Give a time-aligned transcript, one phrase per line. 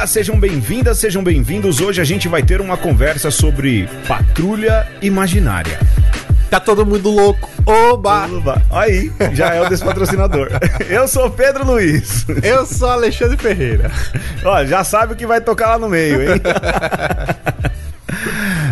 [0.00, 1.78] Olá, sejam bem-vindas, sejam bem-vindos.
[1.78, 5.78] Hoje a gente vai ter uma conversa sobre patrulha imaginária.
[6.48, 7.50] Tá todo mundo louco.
[7.66, 8.26] Oba!
[8.26, 8.62] Oba.
[8.70, 10.48] Aí, já é o despatrocinador.
[10.88, 12.24] Eu sou Pedro Luiz.
[12.42, 13.90] Eu sou Alexandre Ferreira.
[14.42, 16.40] Ó, já sabe o que vai tocar lá no meio, hein?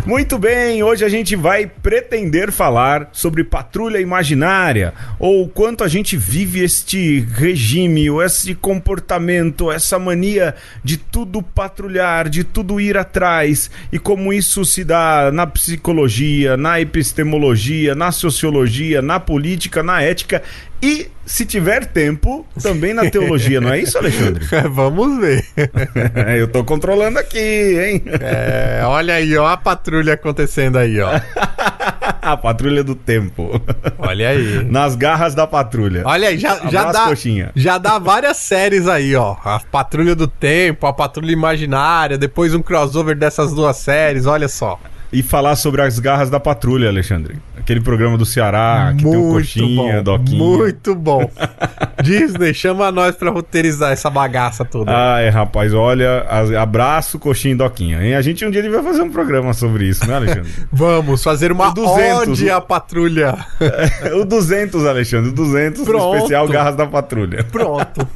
[0.08, 6.16] Muito bem, hoje a gente vai pretender falar sobre patrulha imaginária, ou quanto a gente
[6.16, 13.70] vive este regime, ou esse comportamento, essa mania de tudo patrulhar, de tudo ir atrás,
[13.92, 20.42] e como isso se dá na psicologia, na epistemologia, na sociologia, na política, na ética
[20.80, 24.44] e, se tiver tempo, também na teologia, não é isso, Alexandre?
[24.70, 25.44] Vamos ver.
[26.38, 28.02] Eu tô controlando aqui, hein?
[28.20, 31.10] É, olha aí, ó, a patrulha acontecendo aí, ó.
[32.22, 33.60] a patrulha do tempo.
[33.98, 34.64] Olha aí.
[34.64, 36.02] Nas garras da patrulha.
[36.04, 37.50] Olha aí, já, já dá, coxinha.
[37.56, 39.36] já dá várias séries aí, ó.
[39.44, 44.78] A Patrulha do Tempo, a Patrulha Imaginária, depois um crossover dessas duas séries, olha só
[45.12, 47.36] e falar sobre as garras da patrulha, Alexandre.
[47.56, 50.38] Aquele programa do Ceará que muito tem o coxinha, bom, doquinha.
[50.38, 51.30] Muito bom.
[52.02, 54.90] Disney, chama nós pra roteirizar essa bagaça toda.
[54.90, 56.24] Ai, rapaz, olha,
[56.60, 58.18] abraço, coxinha e doquinha.
[58.18, 60.50] A gente um dia vai fazer um programa sobre isso, né, Alexandre?
[60.72, 63.36] Vamos fazer uma 200, ode à patrulha.
[64.20, 66.16] o 200, Alexandre, o 200 Pronto.
[66.16, 67.44] especial Garras da Patrulha.
[67.44, 68.06] Pronto.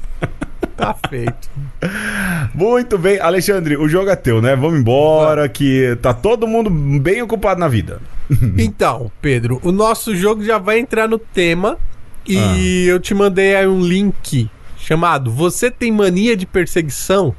[0.82, 1.48] Tá feito.
[2.52, 4.56] Muito bem, Alexandre, o jogo é teu, né?
[4.56, 8.00] Vamos embora, que tá todo mundo bem ocupado na vida.
[8.58, 11.78] Então, Pedro, o nosso jogo já vai entrar no tema
[12.26, 12.92] e ah.
[12.92, 17.34] eu te mandei aí um link chamado Você tem mania de perseguição?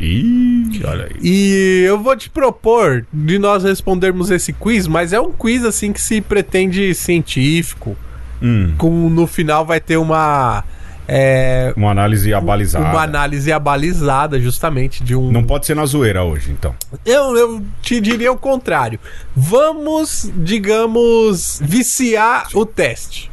[0.00, 1.16] Ih, olha aí.
[1.22, 5.92] E eu vou te propor de nós respondermos esse quiz, mas é um quiz assim
[5.92, 7.96] que se pretende científico.
[8.42, 8.74] Hum.
[8.76, 10.64] Com no final vai ter uma
[11.08, 12.84] é, uma análise abalizada.
[12.84, 15.30] Uma análise abalizada, justamente, de um.
[15.32, 16.74] Não pode ser na zoeira hoje, então.
[17.04, 18.98] Eu, eu te diria o contrário.
[19.34, 23.30] Vamos, digamos, viciar o teste.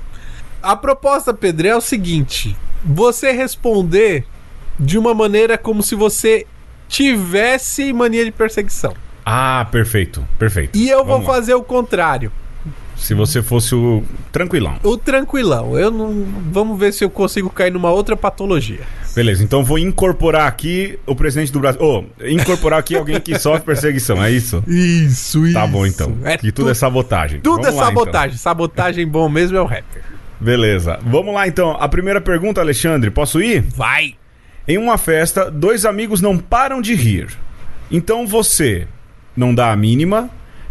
[0.62, 4.26] A proposta, Pedro, é o seguinte: você responder
[4.80, 6.46] de uma maneira como se você
[6.88, 8.94] tivesse mania de perseguição.
[9.26, 10.78] Ah, perfeito, perfeito.
[10.78, 11.40] E eu Vamos vou lá.
[11.40, 12.32] fazer o contrário.
[13.00, 14.78] Se você fosse o tranquilão.
[14.84, 15.80] O tranquilão.
[15.80, 16.26] Eu não.
[16.52, 18.82] Vamos ver se eu consigo cair numa outra patologia.
[19.16, 21.82] Beleza, então vou incorporar aqui o presidente do Brasil.
[21.82, 24.64] Ô, oh, incorporar aqui alguém que sofre perseguição, é isso?
[24.68, 25.54] Isso, isso.
[25.54, 26.16] Tá bom então.
[26.24, 26.72] É que tudo tu...
[26.72, 27.40] é sabotagem.
[27.40, 28.30] Tudo Vamos é lá, sabotagem.
[28.30, 28.38] Então.
[28.38, 30.04] Sabotagem bom mesmo é o rapper.
[30.40, 31.00] Beleza.
[31.04, 31.72] Vamos lá então.
[31.80, 33.62] A primeira pergunta, Alexandre, posso ir?
[33.62, 34.16] Vai.
[34.68, 37.30] Em uma festa, dois amigos não param de rir.
[37.90, 38.88] Então você
[39.36, 40.30] não dá a mínima,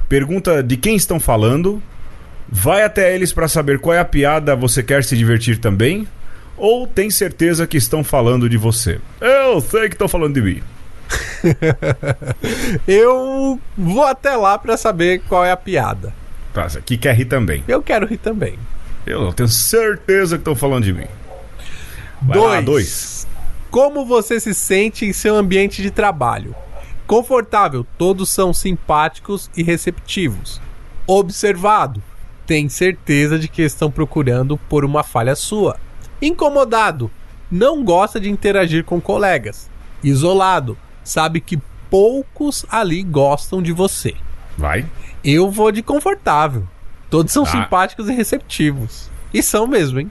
[0.09, 1.83] pergunta de quem estão falando
[2.51, 6.09] Vai até eles para saber qual é a piada, você quer se divertir também?
[6.57, 9.01] Ou tem certeza que estão falando de você?
[9.21, 10.63] Eu sei que estão falando de mim.
[12.87, 16.13] eu vou até lá para saber qual é a piada.
[16.53, 17.63] Tá, que quer rir também.
[17.69, 18.59] Eu quero rir também.
[19.07, 21.07] Eu tenho certeza que estão falando de mim.
[22.21, 22.55] Vai dois.
[22.55, 23.27] Lá, dois.
[23.71, 26.55] Como você se sente em seu ambiente de trabalho?
[27.07, 30.61] Confortável, todos são simpáticos e receptivos.
[31.07, 32.03] Observado,
[32.49, 35.77] tem certeza de que estão procurando por uma falha sua.
[36.21, 37.11] Incomodado,
[37.51, 39.71] não gosta de interagir com colegas.
[40.03, 41.61] Isolado, sabe que
[41.91, 44.15] poucos ali gostam de você.
[44.57, 44.87] Vai.
[45.23, 46.67] Eu vou de confortável.
[47.11, 47.47] Todos são ah.
[47.47, 49.08] simpáticos e receptivos.
[49.33, 50.11] E são mesmo, hein?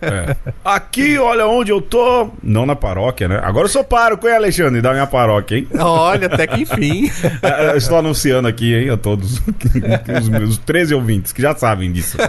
[0.00, 0.36] É.
[0.64, 2.30] Aqui, olha onde eu tô.
[2.42, 3.40] Não na paróquia, né?
[3.42, 4.80] Agora eu sou pároco, hein, Alexandre?
[4.80, 5.68] Da minha paróquia, hein?
[5.78, 7.10] Olha, até que enfim.
[7.42, 9.40] É, estou anunciando aqui, hein, a todos
[10.20, 12.16] os meus 13 ouvintes que já sabem disso.
[12.18, 12.28] Né?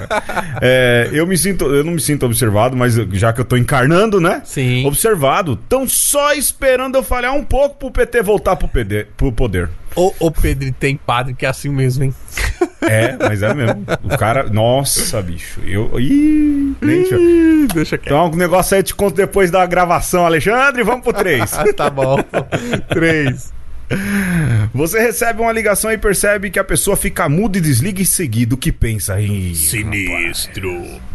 [0.61, 4.19] É, eu me sinto, eu não me sinto observado, mas já que eu tô encarnando,
[4.19, 4.41] né?
[4.45, 4.85] Sim.
[4.85, 5.55] Observado.
[5.67, 9.69] Tão só esperando eu falhar um pouco pro PT voltar pro, PD, pro poder.
[9.95, 12.13] Ô, ô Pedro, tem padre que é assim mesmo, hein?
[12.81, 13.85] É, mas é mesmo.
[14.03, 14.43] O cara.
[14.43, 15.61] Nossa, bicho.
[15.65, 15.99] Eu.
[15.99, 17.15] Ih, deixa.
[17.17, 18.13] Ih, deixa quieto.
[18.13, 20.83] Então, um negócio aí eu te conto depois da gravação, Alexandre.
[20.83, 21.51] Vamos pro 3.
[21.75, 22.17] tá bom.
[22.89, 23.53] 3.
[24.73, 28.55] Você recebe uma ligação e percebe que a pessoa fica muda e desliga em seguida
[28.55, 29.15] o que pensa.
[29.15, 29.55] aí.
[29.55, 30.71] Sinistro.
[30.81, 31.09] Rapaz.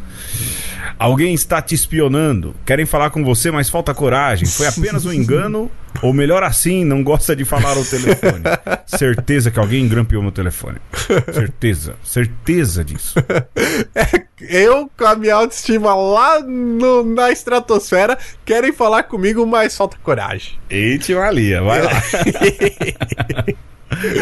[0.99, 2.55] Alguém está te espionando.
[2.64, 4.46] Querem falar com você, mas falta coragem.
[4.46, 5.70] Foi apenas um engano?
[6.02, 8.43] ou melhor assim, não gosta de falar ao telefone?
[8.87, 10.79] Certeza que alguém engrampeou meu telefone.
[11.32, 11.96] Certeza.
[12.02, 13.14] Certeza disso.
[13.94, 19.96] É, eu, com a minha autoestima lá no, na estratosfera, querem falar comigo, mas falta
[20.02, 20.58] coragem.
[20.69, 21.93] Eite Malia, vai lá.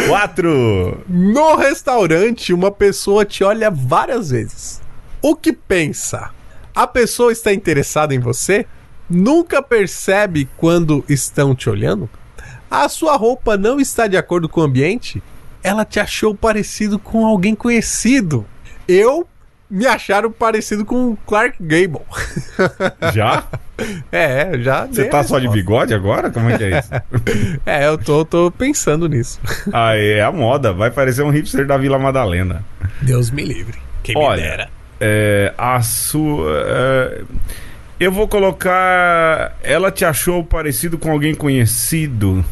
[0.07, 1.03] Quatro.
[1.09, 4.81] No restaurante, uma pessoa te olha várias vezes.
[5.23, 6.31] O que pensa?
[6.75, 8.67] A pessoa está interessada em você?
[9.09, 12.09] Nunca percebe quando estão te olhando?
[12.71, 15.23] A sua roupa não está de acordo com o ambiente?
[15.63, 18.47] Ela te achou parecido com alguém conhecido.
[18.89, 19.29] Eu
[19.69, 22.03] me acharam parecido com Clark Gable.
[23.13, 23.45] Já?
[24.13, 24.87] É, já.
[24.87, 26.31] Você tá só de bigode agora?
[26.31, 26.91] Como é que é isso?
[27.67, 29.41] é, eu tô, tô pensando nisso.
[29.73, 30.73] Ah, é a moda.
[30.73, 32.65] Vai parecer um hipster da Vila Madalena.
[33.01, 33.79] Deus me livre.
[34.05, 34.71] Quem Olha, me dera.
[35.05, 36.65] É, a sua.
[36.65, 37.23] É,
[37.99, 39.57] eu vou colocar.
[39.65, 42.45] Ela te achou parecido com alguém conhecido?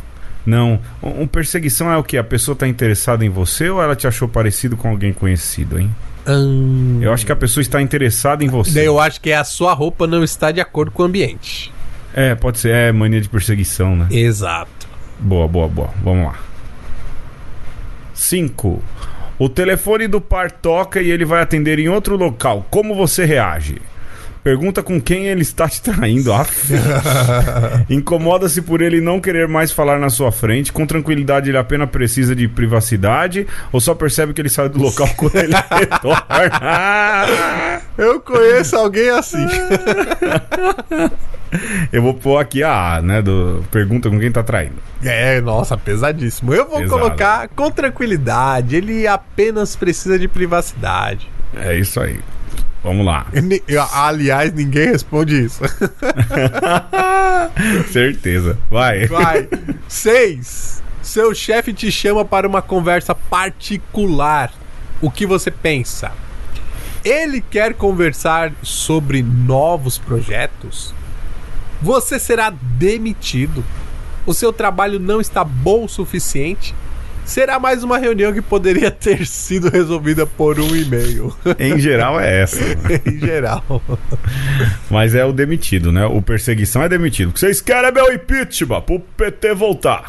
[0.44, 0.80] Não.
[1.00, 2.18] Um perseguição é o que?
[2.18, 5.94] A pessoa tá interessada em você ou ela te achou parecido com alguém conhecido, hein?
[6.26, 6.98] Hum...
[7.00, 8.72] Eu acho que a pessoa está interessada em você.
[8.74, 11.72] Daí eu acho que a sua roupa não está de acordo com o ambiente.
[12.12, 12.74] É, pode ser.
[12.74, 14.08] É mania de perseguição, né?
[14.10, 14.88] Exato.
[15.20, 15.90] Boa, boa, boa.
[16.02, 16.38] Vamos lá.
[18.12, 18.82] 5.
[19.40, 22.66] O telefone do par toca e ele vai atender em outro local.
[22.68, 23.80] Como você reage?
[24.42, 26.32] Pergunta com quem ele está te traindo.
[27.90, 30.72] Incomoda-se por ele não querer mais falar na sua frente.
[30.72, 33.46] Com tranquilidade, ele apenas precisa de privacidade.
[33.70, 36.24] Ou só percebe que ele sai do local quando ele retorna.
[37.98, 39.46] Eu conheço alguém assim.
[41.92, 43.20] Eu vou pôr aqui a né?
[43.20, 44.76] Do, pergunta com quem tá traindo.
[45.02, 46.54] É, nossa, pesadíssimo.
[46.54, 47.00] Eu vou Pesado.
[47.00, 48.76] colocar com tranquilidade.
[48.76, 51.28] Ele apenas precisa de privacidade.
[51.56, 52.20] É isso aí.
[52.82, 53.26] Vamos lá.
[53.92, 55.60] Aliás, ninguém responde isso.
[57.92, 58.58] Certeza.
[58.70, 59.06] Vai.
[59.06, 59.48] Vai.
[59.86, 60.82] Seis.
[61.02, 64.52] Seu chefe te chama para uma conversa particular.
[65.00, 66.12] O que você pensa?
[67.04, 70.94] Ele quer conversar sobre novos projetos?
[71.80, 73.64] Você será demitido?
[74.26, 76.74] O seu trabalho não está bom o suficiente?
[77.24, 81.34] Será mais uma reunião que poderia ter sido resolvida por um e-mail.
[81.58, 82.60] Em geral é essa.
[83.06, 83.82] em geral.
[84.90, 86.04] Mas é o demitido, né?
[86.06, 87.30] O perseguição é demitido.
[87.30, 90.04] O que vocês querem é meu impeachment pro PT voltar.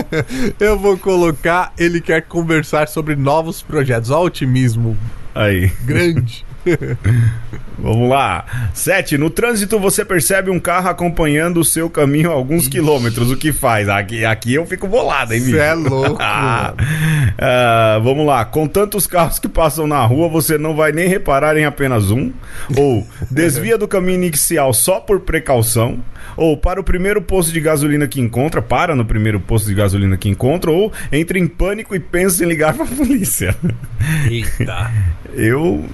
[0.58, 4.10] Eu vou colocar, ele quer conversar sobre novos projetos.
[4.10, 4.96] Olha o otimismo.
[5.34, 5.72] Aí.
[5.84, 6.44] Grande.
[7.78, 8.44] Vamos lá.
[8.72, 9.18] 7.
[9.18, 13.30] No trânsito você percebe um carro acompanhando o seu caminho a alguns quilômetros.
[13.30, 13.88] O que faz?
[13.88, 15.56] Aqui, aqui eu fico bolado, hein, bicho?
[15.56, 16.18] Você é louco.
[16.22, 18.44] ah, vamos lá.
[18.44, 22.32] Com tantos carros que passam na rua, você não vai nem reparar em apenas um.
[22.76, 25.98] Ou desvia do caminho inicial só por precaução.
[26.36, 30.16] Ou para o primeiro posto de gasolina que encontra, para no primeiro posto de gasolina
[30.16, 33.56] que encontra, ou entra em pânico e pensa em ligar para a polícia.
[34.30, 34.90] Eita.
[35.34, 35.84] Eu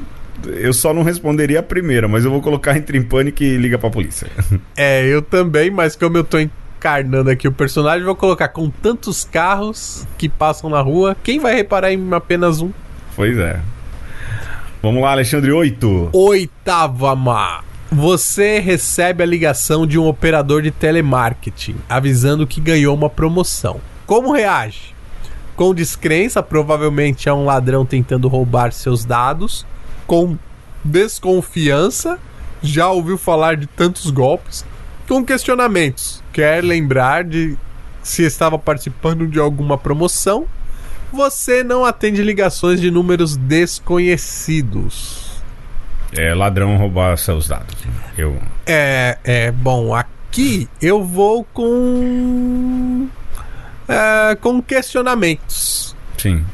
[0.47, 3.79] eu só não responderia a primeira, mas eu vou colocar entre em pânico e liga
[3.79, 4.29] pra polícia.
[4.77, 9.25] É, eu também, mas como eu tô encarnando aqui o personagem, vou colocar com tantos
[9.25, 12.71] carros que passam na rua, quem vai reparar em apenas um?
[13.17, 13.61] Pois é.
[14.81, 16.09] Vamos lá, Alexandre, oito.
[16.13, 17.65] Oitava má.
[17.91, 23.81] Você recebe a ligação de um operador de telemarketing avisando que ganhou uma promoção.
[24.07, 24.95] Como reage?
[25.57, 29.67] Com descrença, provavelmente é um ladrão tentando roubar seus dados
[30.09, 30.37] com
[30.83, 32.19] desconfiança,
[32.61, 34.65] já ouviu falar de tantos golpes,
[35.07, 36.21] com questionamentos.
[36.33, 37.57] Quer lembrar de
[38.03, 40.47] se estava participando de alguma promoção?
[41.13, 45.29] Você não atende ligações de números desconhecidos.
[46.17, 47.77] É ladrão roubar seus dados.
[48.17, 48.41] Eu.
[48.67, 49.95] É, é bom.
[49.95, 53.09] Aqui eu vou com
[53.87, 55.95] é, com questionamentos.
[56.17, 56.45] Sim.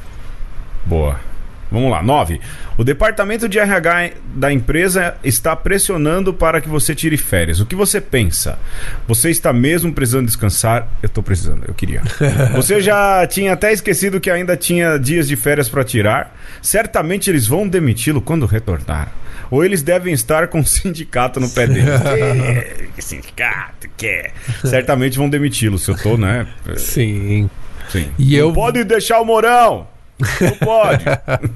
[0.84, 1.34] Boa.
[1.75, 2.00] Vamos lá.
[2.04, 2.40] 9.
[2.78, 7.59] O departamento de RH da empresa está pressionando para que você tire férias.
[7.59, 8.61] O que você pensa?
[9.09, 10.88] Você está mesmo precisando descansar?
[11.02, 12.00] Eu estou precisando, eu queria.
[12.54, 16.37] Você já tinha até esquecido que ainda tinha dias de férias para tirar?
[16.62, 19.12] Certamente eles vão demiti-lo quando retornar.
[19.50, 22.00] Ou eles devem estar com o sindicato no pé deles.
[22.95, 24.33] que sindicato quer?
[24.64, 26.47] Certamente vão demiti-lo, se eu tô, né?
[26.76, 27.50] Sim.
[27.88, 28.11] Sim.
[28.19, 28.52] E Não eu...
[28.52, 29.93] pode deixar o Morão!
[30.18, 31.04] Não pode.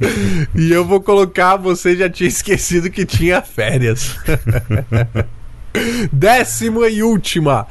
[0.55, 4.17] e eu vou colocar, você já tinha esquecido que tinha férias.
[6.13, 7.67] Décima e última.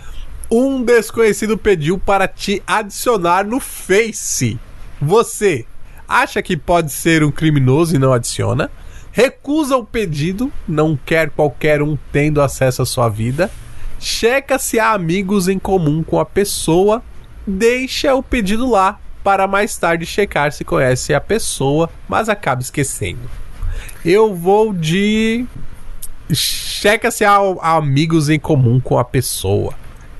[0.49, 4.57] Um desconhecido pediu para te adicionar no Face.
[5.01, 5.65] Você
[6.07, 8.71] acha que pode ser um criminoso e não adiciona?
[9.11, 13.51] Recusa o pedido, não quer qualquer um tendo acesso à sua vida.
[13.99, 17.03] Checa se há amigos em comum com a pessoa.
[17.45, 23.29] Deixa o pedido lá para mais tarde checar se conhece a pessoa, mas acaba esquecendo.
[24.05, 25.45] Eu vou de.
[26.31, 29.73] Checa se há, amigos em comum com a pessoa.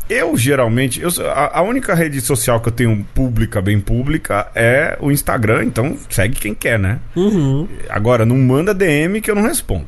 [0.10, 4.98] Eu geralmente, eu, a, a, única rede social que eu tenho pública, bem pública, é
[5.02, 7.00] o Instagram, então segue quem quer, né?
[7.16, 7.68] Uhum.
[7.90, 9.86] Agora, não manda DM que eu não respondo.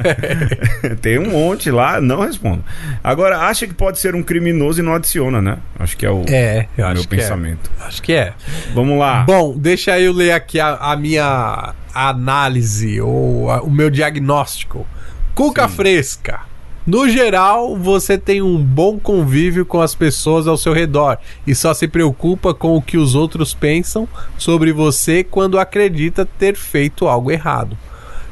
[1.00, 2.62] Tem um monte lá, não respondo.
[3.02, 5.58] Agora, acha que pode ser um criminoso e não adiciona, né?
[5.78, 7.70] Acho que é o, é, eu meu acho pensamento.
[7.80, 7.84] É.
[7.84, 8.34] Acho que é.
[8.74, 9.22] Vamos lá.
[9.22, 14.86] Bom, deixa eu ler aqui a, a minha análise ou a, o meu diagnóstico.
[15.34, 15.74] Cuca Sim.
[15.76, 16.51] fresca.
[16.84, 21.72] No geral, você tem um bom convívio com as pessoas ao seu redor e só
[21.72, 27.30] se preocupa com o que os outros pensam sobre você quando acredita ter feito algo
[27.30, 27.78] errado.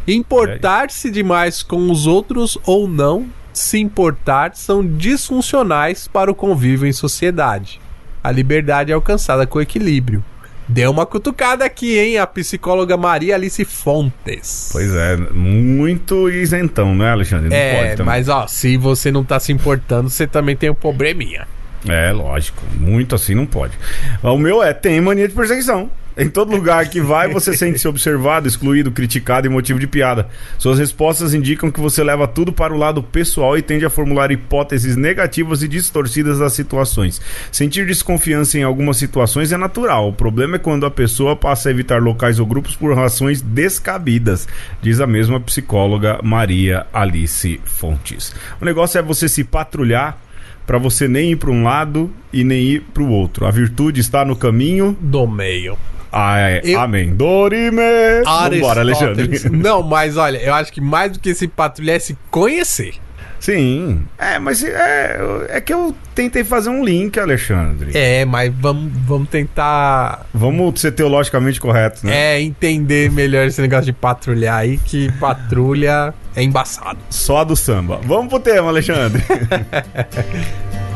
[0.07, 6.93] Importar-se demais com os outros ou não se importar são disfuncionais para o convívio em
[6.93, 7.81] sociedade.
[8.23, 10.25] A liberdade é alcançada com equilíbrio.
[10.71, 12.19] Deu uma cutucada aqui, hein?
[12.19, 14.69] A psicóloga Maria Alice Fontes.
[14.71, 17.49] Pois é, muito isentão, né, Alexandre?
[17.49, 21.49] Não é, mas ó, se você não tá se importando, você também tem um probleminha.
[21.89, 22.63] É, lógico.
[22.79, 23.77] Muito assim não pode.
[24.23, 25.91] O meu é, tem mania de perseguição.
[26.21, 30.29] Em todo lugar que vai, você sente-se observado, excluído, criticado e motivo de piada.
[30.59, 34.31] Suas respostas indicam que você leva tudo para o lado pessoal e tende a formular
[34.31, 37.23] hipóteses negativas e distorcidas das situações.
[37.51, 40.11] Sentir desconfiança em algumas situações é natural.
[40.11, 44.47] O problema é quando a pessoa passa a evitar locais ou grupos por razões descabidas,
[44.83, 48.35] diz a mesma psicóloga Maria Alice Fontes.
[48.61, 50.21] O negócio é você se patrulhar
[50.67, 53.47] para você nem ir para um lado e nem ir para o outro.
[53.47, 55.79] A virtude está no caminho do meio.
[56.13, 56.61] Ah, é.
[56.65, 56.81] Eu...
[56.81, 57.15] Amém.
[57.15, 57.83] Dorime.
[58.25, 59.29] Vambora, Alexandre.
[59.51, 62.95] Não, mas olha, eu acho que mais do que se patrulhar é se conhecer.
[63.41, 64.03] Sim.
[64.19, 67.91] É, mas é, é que eu tentei fazer um link, Alexandre.
[67.95, 70.27] É, mas vamos, vamos tentar.
[70.33, 72.37] Vamos ser teologicamente corretos, né?
[72.37, 76.99] É, entender melhor esse negócio de patrulhar aí, que patrulha é embaçado.
[77.09, 77.99] Só a do samba.
[78.05, 79.23] Vamos pro tema, Alexandre.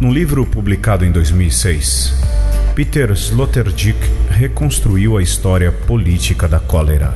[0.00, 2.14] Num livro publicado em 2006,
[2.74, 3.98] Peter Sloterdijk
[4.30, 7.14] reconstruiu a história política da cólera.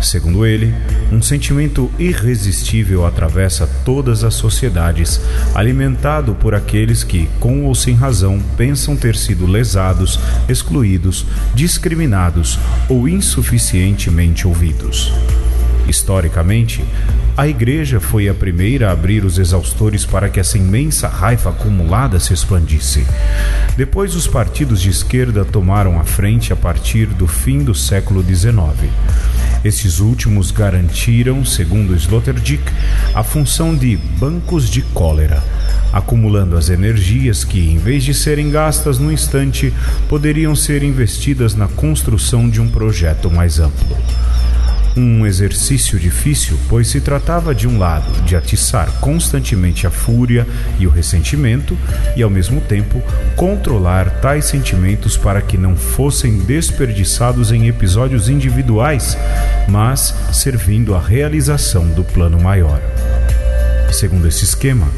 [0.00, 0.72] Segundo ele,
[1.10, 5.20] um sentimento irresistível atravessa todas as sociedades,
[5.52, 12.56] alimentado por aqueles que, com ou sem razão, pensam ter sido lesados, excluídos, discriminados
[12.88, 15.12] ou insuficientemente ouvidos.
[15.88, 16.84] Historicamente,
[17.36, 22.18] a igreja foi a primeira a abrir os exaustores para que essa imensa raiva acumulada
[22.18, 23.06] se expandisse.
[23.76, 28.90] Depois, os partidos de esquerda tomaram a frente a partir do fim do século XIX.
[29.64, 32.64] Esses últimos garantiram, segundo Sloterdijk,
[33.14, 35.42] a função de bancos de cólera,
[35.92, 39.72] acumulando as energias que, em vez de serem gastas no instante,
[40.08, 43.96] poderiam ser investidas na construção de um projeto mais amplo.
[44.96, 50.46] Um exercício difícil, pois se tratava de um lado de atiçar constantemente a fúria
[50.78, 51.76] e o ressentimento,
[52.16, 53.02] e ao mesmo tempo
[53.36, 59.18] controlar tais sentimentos para que não fossem desperdiçados em episódios individuais,
[59.68, 62.80] mas servindo à realização do plano maior.
[63.92, 64.88] Segundo esse esquema,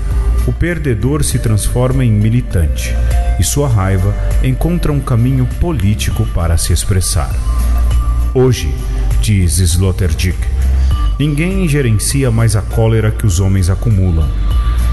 [0.47, 2.95] o perdedor se transforma em militante
[3.41, 4.15] e sua raiva
[4.45, 7.35] encontra um caminho político para se expressar.
[8.33, 8.73] Hoje,
[9.21, 10.39] diz Sloterdijk.
[11.19, 14.29] Ninguém gerencia mais a cólera que os homens acumulam.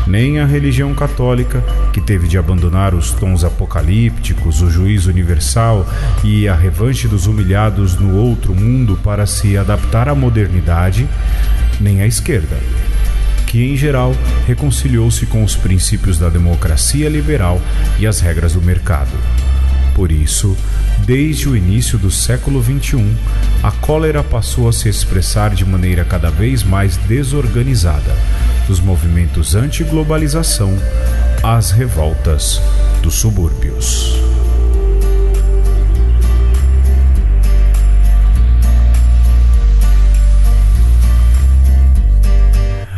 [0.08, 1.63] Nem a religião católica,
[1.94, 5.88] que teve de abandonar os tons apocalípticos, o juízo universal
[6.24, 11.08] e a revanche dos humilhados no outro mundo para se adaptar à modernidade,
[11.79, 12.58] nem a esquerda,
[13.48, 14.15] que em geral
[14.48, 17.62] reconciliou-se com os princípios da democracia liberal
[18.00, 19.12] e as regras do mercado.
[19.96, 20.58] Por isso,
[21.06, 23.16] desde o início do século XXI,
[23.64, 28.14] a cólera passou a se expressar de maneira cada vez mais desorganizada,
[28.68, 30.78] dos movimentos anti-globalização
[31.42, 32.62] às revoltas
[33.02, 34.20] dos subúrbios.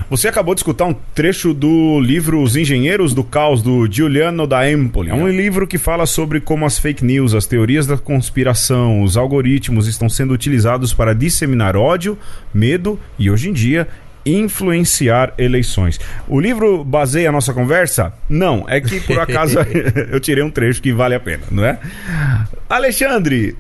[0.09, 4.69] Você acabou de escutar um trecho do livro Os Engenheiros do Caos, do Giuliano da
[4.71, 5.09] Empoli.
[5.09, 9.17] É um livro que fala sobre como as fake news, as teorias da conspiração, os
[9.17, 12.17] algoritmos estão sendo utilizados para disseminar ódio,
[12.53, 13.85] medo e, hoje em dia,
[14.25, 15.99] influenciar eleições.
[16.25, 18.13] O livro baseia a nossa conversa?
[18.29, 19.59] Não, é que por acaso
[20.09, 21.79] eu tirei um trecho que vale a pena, não é?
[22.69, 23.57] Alexandre,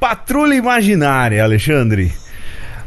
[0.00, 2.10] Patrulha Imaginária, Alexandre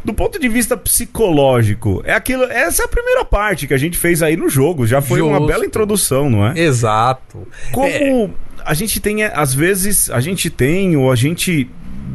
[0.04, 2.44] do ponto de vista psicológico, é aquilo.
[2.44, 4.86] Essa é a primeira parte que a gente fez aí no jogo.
[4.86, 5.32] Já foi Justo.
[5.32, 6.60] uma bela introdução, não é?
[6.60, 7.48] Exato.
[7.72, 7.88] Como.
[7.88, 8.30] É...
[8.66, 11.70] a gente tem, às vezes, a gente tem, ou a gente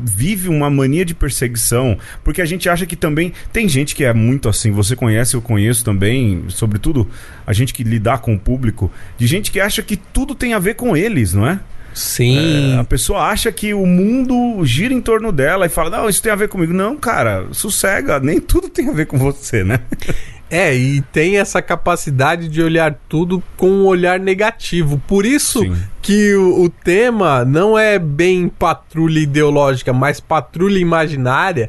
[0.05, 4.13] vive uma mania de perseguição, porque a gente acha que também tem gente que é
[4.13, 7.09] muito assim, você conhece, eu conheço também, sobretudo
[7.47, 10.59] a gente que lidar com o público, de gente que acha que tudo tem a
[10.59, 11.61] ver com eles, não é?
[11.99, 12.77] Sim.
[12.77, 16.23] É, a pessoa acha que o mundo gira em torno dela e fala: Não, isso
[16.23, 16.73] tem a ver comigo.
[16.73, 19.81] Não, cara, sossega, nem tudo tem a ver com você, né?
[20.51, 24.99] É, e tem essa capacidade de olhar tudo com um olhar negativo.
[25.07, 25.77] Por isso Sim.
[26.01, 31.69] que o, o, tema não é bem patrulha ideológica, mas patrulha imaginária.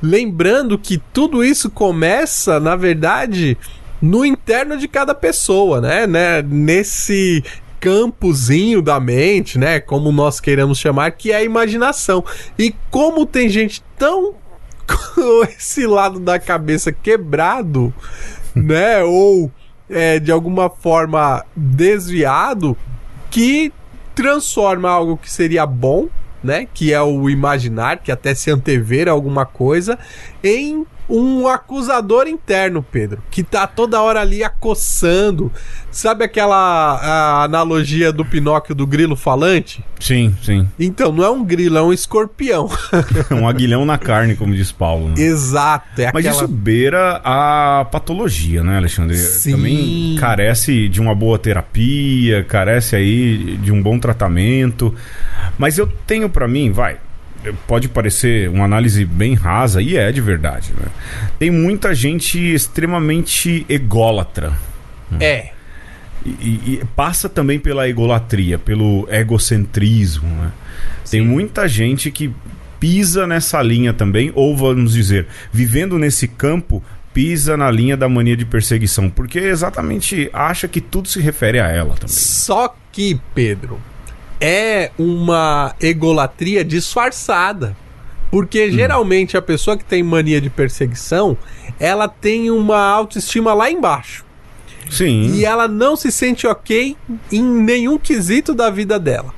[0.00, 3.58] Lembrando que tudo isso começa, na verdade,
[4.00, 6.06] no interno de cada pessoa, né?
[6.06, 6.40] né?
[6.40, 7.42] Nesse
[7.80, 9.80] campozinho da mente, né?
[9.80, 12.22] Como nós queiramos chamar, que é a imaginação.
[12.58, 14.34] E como tem gente tão
[14.86, 17.92] com esse lado da cabeça quebrado,
[18.54, 19.02] né?
[19.02, 19.50] Ou
[19.88, 22.76] é, de alguma forma desviado,
[23.30, 23.72] que
[24.14, 26.08] transforma algo que seria bom,
[26.44, 26.68] né?
[26.72, 29.98] Que é o imaginar, que até se antever alguma coisa,
[30.42, 35.52] em um acusador interno, Pedro, que tá toda hora ali acossando.
[35.90, 39.84] Sabe aquela analogia do Pinóquio do grilo falante?
[39.98, 40.68] Sim, sim.
[40.78, 42.70] Então, não é um grilo, é um escorpião.
[43.32, 45.08] um aguilhão na carne, como diz Paulo.
[45.08, 45.14] Né?
[45.18, 46.00] Exato.
[46.00, 46.44] É Mas aquela...
[46.44, 49.16] isso beira a patologia, né, Alexandre?
[49.16, 49.52] Sim.
[49.52, 54.94] Também carece de uma boa terapia, carece aí de um bom tratamento.
[55.58, 56.98] Mas eu tenho para mim, vai,
[57.66, 60.72] pode parecer uma análise bem rasa, e é de verdade.
[60.76, 60.86] Né?
[61.38, 64.52] Tem muita gente extremamente ególatra.
[65.10, 65.24] Né?
[65.24, 65.52] É.
[66.24, 70.28] E, e, passa também pela egolatria, pelo egocentrismo.
[70.28, 70.52] Né?
[71.10, 72.30] Tem muita gente que
[72.78, 76.82] pisa nessa linha também, ou vamos dizer, vivendo nesse campo,
[77.12, 81.68] pisa na linha da mania de perseguição, porque exatamente acha que tudo se refere a
[81.68, 82.08] ela também.
[82.08, 83.80] Só que, Pedro,
[84.40, 87.76] é uma egolatria disfarçada.
[88.30, 88.70] Porque hum.
[88.70, 91.36] geralmente a pessoa que tem mania de perseguição,
[91.78, 94.24] ela tem uma autoestima lá embaixo.
[94.88, 95.34] Sim.
[95.34, 96.96] E ela não se sente ok
[97.30, 99.32] em nenhum quesito da vida dela.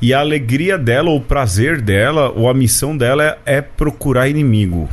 [0.00, 4.28] E a alegria dela, ou o prazer dela, ou a missão dela é, é procurar
[4.28, 4.88] inimigo.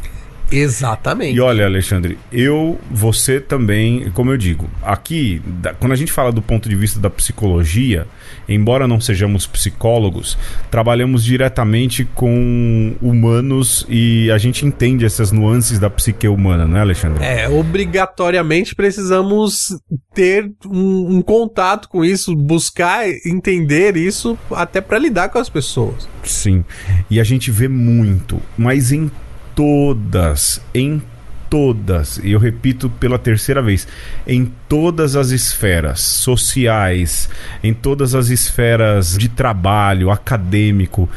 [0.52, 1.36] Exatamente.
[1.36, 6.32] E olha, Alexandre, eu, você também, como eu digo, aqui, da, quando a gente fala
[6.32, 8.08] do ponto de vista da psicologia,
[8.48, 10.38] embora não sejamos psicólogos,
[10.72, 16.82] trabalhamos diretamente com humanos e a gente entende essas nuances da psique humana, não é,
[16.82, 17.24] Alexandre?
[17.24, 19.78] É, obrigatoriamente precisamos
[20.14, 26.08] ter um, um contato com isso, buscar entender isso até para lidar com as pessoas.
[26.24, 26.64] Sim.
[27.10, 29.12] E a gente vê muito, mas em
[29.58, 31.02] todas, em
[31.50, 33.88] todas, e eu repito pela terceira vez,
[34.28, 37.28] em todas as esferas sociais,
[37.64, 41.10] em todas as esferas de trabalho, acadêmico,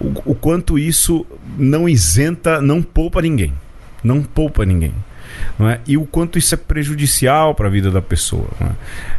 [0.00, 1.26] o, o quanto isso
[1.58, 3.52] não isenta, não poupa ninguém.
[4.02, 4.94] Não poupa ninguém
[5.60, 5.80] é?
[5.86, 8.48] e o quanto isso é prejudicial para a vida da pessoa.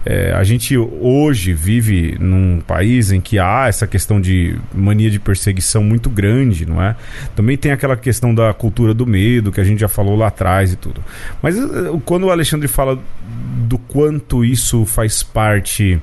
[0.06, 0.30] É?
[0.30, 5.20] É, a gente hoje vive num país em que há essa questão de mania de
[5.20, 6.96] perseguição muito grande, não é?
[7.36, 10.74] Também tem aquela questão da cultura do medo que a gente já falou lá atrás
[10.74, 11.04] e tudo.
[11.42, 11.64] Mas eh,
[12.06, 13.00] quando o Alexandre fala
[13.68, 16.00] do quanto isso faz parte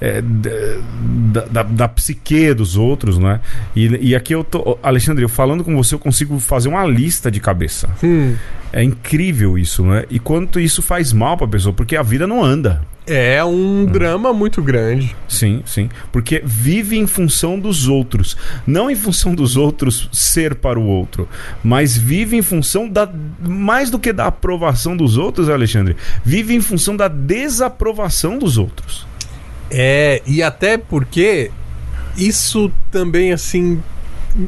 [0.00, 3.40] é, da, da, da, psique dos outros, né?
[3.74, 4.78] E, e aqui eu tô.
[4.82, 7.88] Alexandre, eu falando com você, eu consigo fazer uma lista de cabeça.
[8.02, 8.34] Hum.
[8.72, 10.04] É incrível isso, né?
[10.10, 12.82] E quanto isso faz mal pra pessoa, porque a vida não anda.
[13.06, 13.84] É um hum.
[13.84, 15.14] drama muito grande.
[15.28, 15.90] Sim, sim.
[16.10, 18.36] Porque vive em função dos outros.
[18.66, 21.28] Não em função dos outros ser para o outro.
[21.62, 23.08] Mas vive em função da.
[23.40, 25.96] Mais do que da aprovação dos outros, Alexandre.
[26.24, 29.06] Vive em função da desaprovação dos outros.
[29.76, 31.50] É, e até porque
[32.16, 33.82] isso também, assim,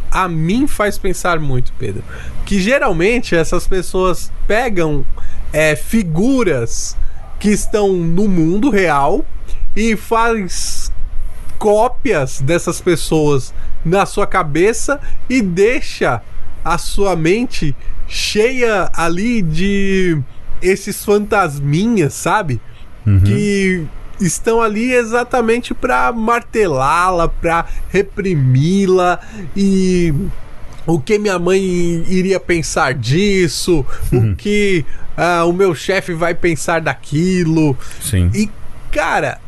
[0.08, 2.04] a mim faz pensar muito, Pedro.
[2.44, 5.04] Que geralmente essas pessoas pegam
[5.52, 6.96] é, figuras
[7.40, 9.24] que estão no mundo real
[9.74, 10.92] e faz
[11.58, 13.52] cópias dessas pessoas
[13.84, 16.22] na sua cabeça e deixa
[16.64, 17.74] a sua mente
[18.06, 20.20] cheia ali de
[20.62, 22.60] esses fantasminhas, sabe?
[23.04, 23.20] Uhum.
[23.20, 23.86] Que
[24.20, 29.20] estão ali exatamente para martelá-la, para reprimi-la
[29.57, 30.14] e
[30.87, 31.61] o que minha mãe
[32.09, 34.33] iria pensar disso, uhum.
[34.33, 34.85] o que
[35.16, 37.76] uh, o meu chefe vai pensar daquilo.
[38.00, 38.31] Sim.
[38.35, 38.48] E
[38.90, 39.40] cara,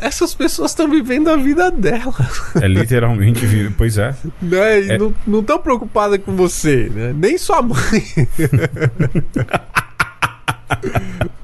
[0.00, 2.14] essas pessoas estão vivendo a vida delas.
[2.60, 4.14] É literalmente, pois é.
[4.40, 4.94] Né?
[4.94, 4.98] é.
[5.26, 7.12] Não estão preocupadas com você, né?
[7.16, 7.74] nem sua mãe.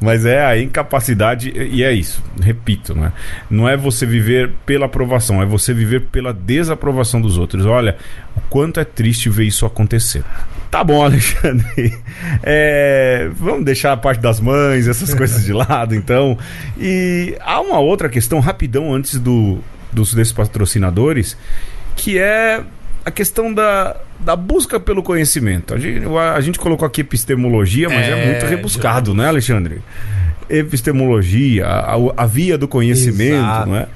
[0.00, 3.12] Mas é a incapacidade, e é isso, repito, né?
[3.50, 7.66] Não é você viver pela aprovação, é você viver pela desaprovação dos outros.
[7.66, 7.96] Olha,
[8.36, 10.24] o quanto é triste ver isso acontecer.
[10.70, 11.94] Tá bom, Alexandre.
[12.46, 16.36] É, vamos deixar a parte das mães, essas coisas de lado, então.
[16.78, 19.60] E há uma outra questão, rapidão, antes do,
[19.92, 21.36] dos desses patrocinadores,
[21.96, 22.62] que é
[23.04, 25.74] a questão da, da busca pelo conhecimento.
[25.74, 29.16] A gente, a gente colocou aqui epistemologia, mas é, é muito rebuscado, já...
[29.16, 29.82] né, Alexandre?
[30.48, 33.68] Epistemologia, a, a via do conhecimento, Exato.
[33.68, 33.88] não é?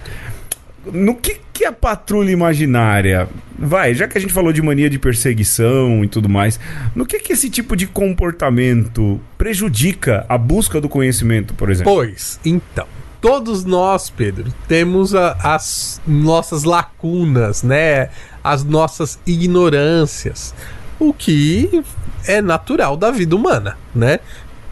[0.92, 3.28] No que, que a patrulha imaginária
[3.58, 6.58] vai, já que a gente falou de mania de perseguição e tudo mais,
[6.94, 11.92] no que que esse tipo de comportamento prejudica a busca do conhecimento, por exemplo?
[11.92, 12.86] Pois, então,
[13.20, 18.10] todos nós, Pedro, temos a, as nossas lacunas, né?
[18.42, 20.54] As nossas ignorâncias,
[20.98, 21.82] o que
[22.26, 24.20] é natural da vida humana, né?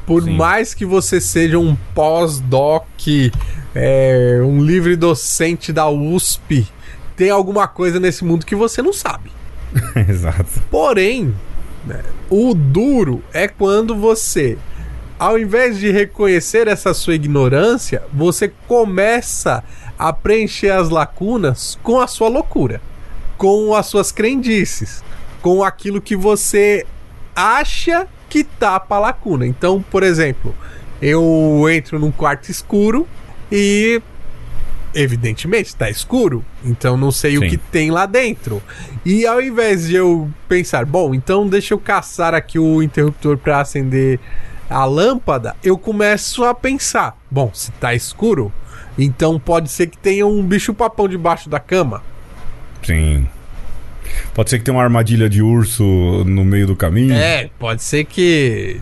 [0.06, 0.36] Por Sim.
[0.36, 2.84] mais que você seja um pós-doc,
[3.74, 6.66] é, um livre docente da USP,
[7.16, 9.30] tem alguma coisa nesse mundo que você não sabe.
[10.08, 10.62] Exato.
[10.70, 11.34] Porém,
[11.84, 14.56] né, o duro é quando você,
[15.18, 19.64] ao invés de reconhecer essa sua ignorância, você começa
[19.98, 22.80] a preencher as lacunas com a sua loucura,
[23.38, 25.02] com as suas crendices,
[25.40, 26.84] com aquilo que você
[27.34, 29.46] acha que tapa a lacuna.
[29.46, 30.54] Então, por exemplo,
[31.00, 33.06] eu entro num quarto escuro
[33.50, 34.02] e
[34.94, 37.38] evidentemente está escuro, então não sei Sim.
[37.38, 38.62] o que tem lá dentro.
[39.04, 43.60] E ao invés de eu pensar, bom, então deixa eu caçar aqui o interruptor para
[43.60, 44.18] acender
[44.68, 48.52] a lâmpada, eu começo a pensar, bom, se está escuro,
[48.98, 52.02] então pode ser que tenha um bicho papão debaixo da cama.
[52.82, 53.26] Sim.
[54.34, 55.84] Pode ser que tenha uma armadilha de urso
[56.24, 57.14] no meio do caminho.
[57.14, 58.80] É, pode ser que.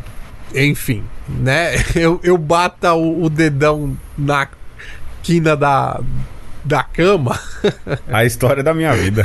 [0.54, 1.74] Enfim, né?
[1.94, 4.48] Eu, eu bata o, o dedão na
[5.22, 6.00] quina da,
[6.64, 7.38] da cama.
[8.08, 9.24] A história da minha vida.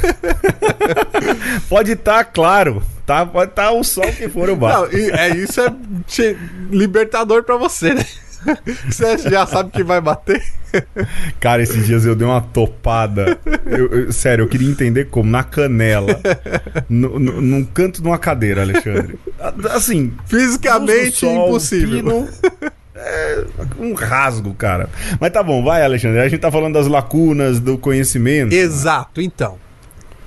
[1.67, 3.25] Pode estar tá, claro, tá?
[3.25, 4.73] Pode estar tá o sol que for o bar.
[4.73, 5.73] Não, é isso é
[6.69, 8.05] libertador para você, né?
[8.87, 10.41] Você já sabe que vai bater?
[11.41, 13.37] Cara, esses dias eu dei uma topada.
[13.65, 15.29] Eu, eu, sério, eu queria entender como.
[15.29, 16.21] Na canela.
[16.87, 19.19] No, no, num canto de uma cadeira, Alexandre.
[19.71, 20.13] Assim.
[20.25, 21.97] Fisicamente sol, impossível.
[21.97, 22.29] Pino,
[22.95, 23.43] é
[23.77, 24.89] um rasgo, cara.
[25.19, 26.21] Mas tá bom, vai, Alexandre.
[26.21, 28.53] A gente tá falando das lacunas do conhecimento.
[28.53, 29.19] Exato.
[29.19, 29.57] Então,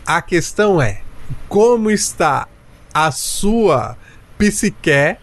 [0.04, 1.00] a questão é:
[1.48, 2.46] como está
[2.92, 3.96] a sua
[4.38, 5.16] psique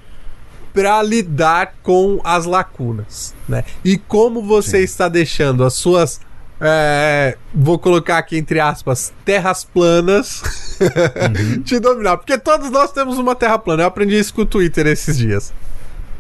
[0.74, 3.64] para lidar com as lacunas, né?
[3.84, 4.84] E como você Sim.
[4.84, 6.22] está deixando as suas
[6.62, 10.44] é, vou colocar aqui entre aspas, terras planas
[10.82, 11.62] uhum.
[11.64, 12.18] te dominar.
[12.18, 13.84] Porque todos nós temos uma terra plana.
[13.84, 15.54] Eu aprendi isso com o Twitter esses dias.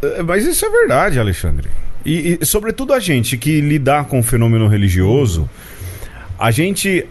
[0.01, 1.69] É, mas isso é verdade, Alexandre.
[2.05, 5.49] E, e sobretudo a gente que lidar com o fenômeno religioso,
[6.39, 7.05] a gente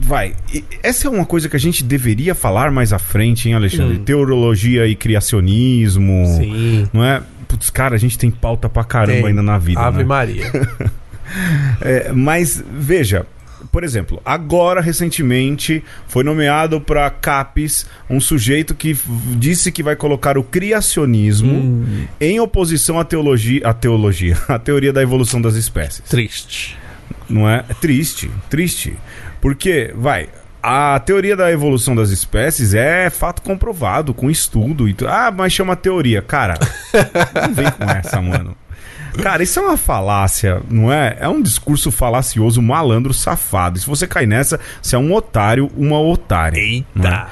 [0.00, 0.34] vai.
[0.82, 3.98] Essa é uma coisa que a gente deveria falar mais à frente, hein, Alexandre?
[3.98, 4.04] Hum.
[4.04, 6.26] Teologia e criacionismo.
[6.36, 6.88] Sim.
[6.92, 7.22] Não é?
[7.48, 9.26] Putz, cara, a gente tem pauta pra caramba tem.
[9.28, 9.80] ainda na vida.
[9.80, 10.04] Ave né?
[10.04, 10.50] Maria.
[11.80, 13.26] é, mas, veja,
[13.70, 18.96] por exemplo, agora recentemente foi nomeado para CAPES um sujeito que
[19.36, 22.06] disse que vai colocar o criacionismo hum.
[22.20, 26.02] em oposição à teologia, à teologia, à teoria da evolução das espécies.
[26.08, 26.76] Triste.
[27.28, 27.64] Não é?
[27.68, 28.94] é triste, triste.
[29.44, 30.30] Porque, vai,
[30.62, 35.76] a teoria da evolução das espécies é fato comprovado, com estudo e Ah, mas chama
[35.76, 36.22] teoria.
[36.22, 36.54] Cara,
[37.46, 38.56] não vem com essa, mano.
[39.22, 41.18] Cara, isso é uma falácia, não é?
[41.20, 43.76] É um discurso falacioso, malandro, safado.
[43.76, 46.58] E se você cai nessa, você é um otário, uma otária.
[46.58, 47.28] Eita!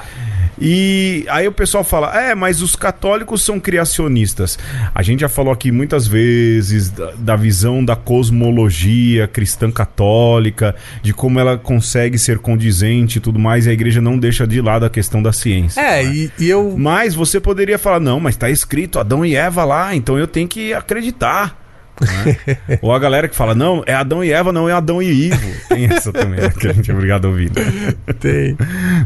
[0.61, 4.59] E aí o pessoal fala: é, mas os católicos são criacionistas.
[4.95, 11.13] A gente já falou aqui muitas vezes da, da, visão da cosmologia cristã católica, de
[11.13, 14.85] como ela consegue ser condizente e tudo mais, e a igreja não deixa de lado
[14.85, 15.81] a questão da ciência.
[15.81, 16.15] É, né?
[16.15, 16.75] e, e, eu.
[16.77, 20.49] Mas você poderia falar: não, mas tá escrito Adão e Eva lá, então eu tenho
[20.49, 21.63] que acreditar.
[22.01, 22.79] Né?
[22.81, 25.69] Ou a galera que fala, não, é Adão e Eva, não é Adão e Ivo.
[25.69, 27.51] Tem essa também, né, que a gente é obrigado a ouvir.
[27.55, 27.95] Né?
[28.19, 28.57] Tem.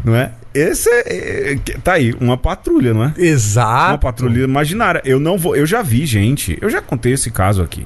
[0.03, 0.31] Não é?
[0.57, 3.13] Esse é, é, Tá aí, uma patrulha, não é?
[3.17, 3.91] Exato.
[3.91, 5.01] Uma patrulha imaginária.
[5.05, 5.55] Eu não vou.
[5.55, 6.57] Eu já vi, gente.
[6.59, 7.85] Eu já contei esse caso aqui.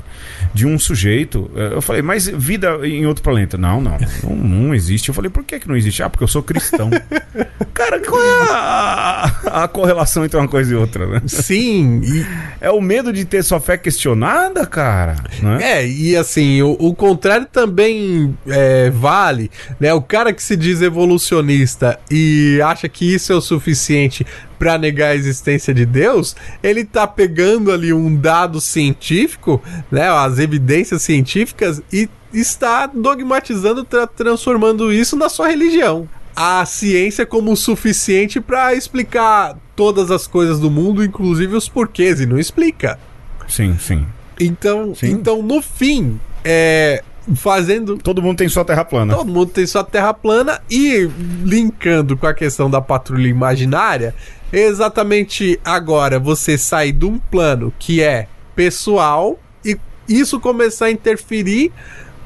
[0.53, 1.51] De um sujeito.
[1.55, 3.57] Eh, eu falei, mas vida em outro planeta?
[3.57, 3.97] Não, não.
[4.23, 5.09] Não, não existe.
[5.09, 6.01] Eu falei, por que, que não existe?
[6.01, 6.89] Ah, porque eu sou cristão.
[7.73, 11.21] Cara, qual é a, a, correlação entre uma coisa e outra, né?
[11.25, 12.01] Sim.
[12.03, 12.25] E...
[12.59, 15.15] É o medo de ter sua fé questionada, cara.
[15.41, 15.59] Né?
[15.61, 19.49] É, e assim, o, o contrário também é, vale.
[19.79, 19.93] Né?
[19.93, 24.25] O cara que se diz evolucionista e Acha que isso é o suficiente
[24.57, 30.37] para negar a existência de Deus, ele tá pegando ali um dado científico, né, as
[30.37, 36.07] evidências científicas e está dogmatizando, tra transformando isso na sua religião.
[36.35, 42.21] A ciência como o suficiente para explicar todas as coisas do mundo, inclusive os porquês,
[42.21, 42.99] e não explica.
[43.47, 44.05] Sim, sim.
[44.39, 45.11] Então, sim.
[45.11, 47.03] então no fim, é,
[47.35, 47.97] fazendo.
[47.97, 49.15] Todo mundo tem sua terra plana.
[49.15, 51.09] Todo mundo tem sua terra plana e
[51.43, 54.15] linkando com a questão da patrulha imaginária,
[54.51, 61.71] exatamente agora você sai de um plano que é pessoal e isso começar a interferir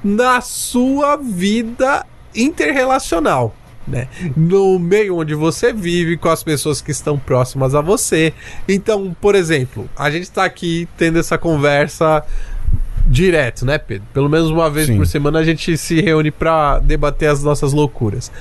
[0.04, 2.06] na sua vida
[2.36, 3.56] interrelacional.
[3.88, 4.08] Né?
[4.36, 8.34] No meio onde você vive, com as pessoas que estão próximas a você.
[8.68, 12.24] Então, por exemplo, a gente está aqui tendo essa conversa
[13.06, 14.08] direto, né, Pedro?
[14.14, 14.98] Pelo menos uma vez Sim.
[14.98, 18.32] por semana a gente se reúne para debater as nossas loucuras.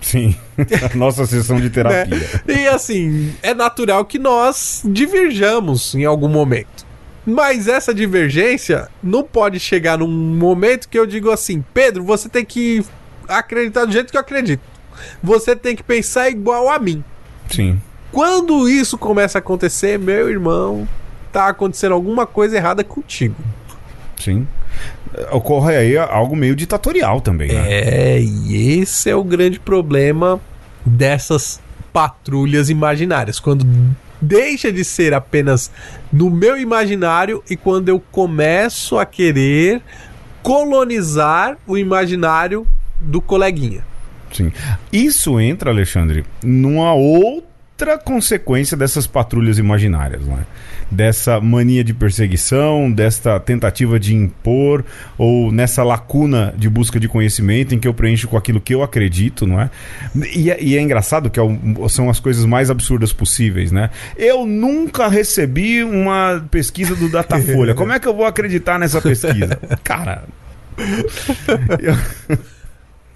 [0.00, 0.36] Sim,
[0.94, 2.16] nossa sessão de terapia.
[2.46, 2.62] Né?
[2.62, 6.86] E assim, é natural que nós diverjamos em algum momento.
[7.26, 12.44] Mas essa divergência não pode chegar num momento que eu digo assim: Pedro, você tem
[12.44, 12.84] que
[13.28, 14.62] acreditar do jeito que eu acredito.
[15.22, 17.02] Você tem que pensar igual a mim.
[17.50, 17.80] Sim.
[18.12, 20.88] Quando isso começa a acontecer, meu irmão,
[21.32, 23.34] tá acontecendo alguma coisa errada contigo.
[24.18, 24.46] Sim.
[25.30, 27.64] Ocorre aí algo meio ditatorial também, né?
[27.68, 30.40] É, e esse é o grande problema
[30.84, 31.60] dessas
[31.92, 33.40] patrulhas imaginárias.
[33.40, 33.66] Quando
[34.20, 35.70] deixa de ser apenas
[36.12, 39.82] no meu imaginário e quando eu começo a querer
[40.42, 42.66] colonizar o imaginário
[43.00, 43.84] do coleguinha.
[44.32, 44.52] Sim.
[44.92, 50.46] Isso entra, Alexandre, numa outra consequência dessas patrulhas imaginárias, não é?
[50.90, 54.84] Dessa mania de perseguição, desta tentativa de impor,
[55.18, 58.82] ou nessa lacuna de busca de conhecimento em que eu preencho com aquilo que eu
[58.82, 59.70] acredito, não é?
[60.34, 61.42] E é, e é engraçado que é
[61.88, 63.90] são as coisas mais absurdas possíveis, né?
[64.16, 67.74] Eu nunca recebi uma pesquisa do Datafolha.
[67.76, 69.58] Como é que eu vou acreditar nessa pesquisa?
[69.82, 70.24] Cara.
[71.80, 71.96] Eu...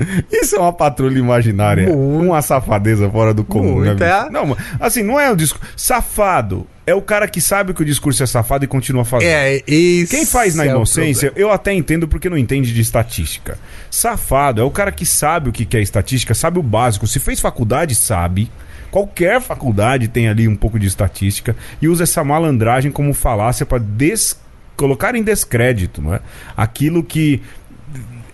[0.31, 1.87] Isso é uma patrulha imaginária.
[1.95, 2.27] Muito.
[2.27, 4.27] Uma safadeza fora do comum, Muito, né?
[4.27, 4.31] É.
[4.31, 5.67] Não, assim, não é o discurso.
[5.77, 9.29] Safado é o cara que sabe que o discurso é safado e continua fazendo.
[9.29, 10.11] É, isso.
[10.11, 13.59] Quem faz na é inocência, eu até entendo porque não entende de estatística.
[13.91, 17.07] Safado é o cara que sabe o que é estatística, sabe o básico.
[17.07, 18.51] Se fez faculdade, sabe.
[18.91, 23.79] Qualquer faculdade tem ali um pouco de estatística e usa essa malandragem como falácia para
[23.79, 24.37] des...
[24.77, 26.21] colocar em descrédito, não é?
[26.57, 27.41] Aquilo que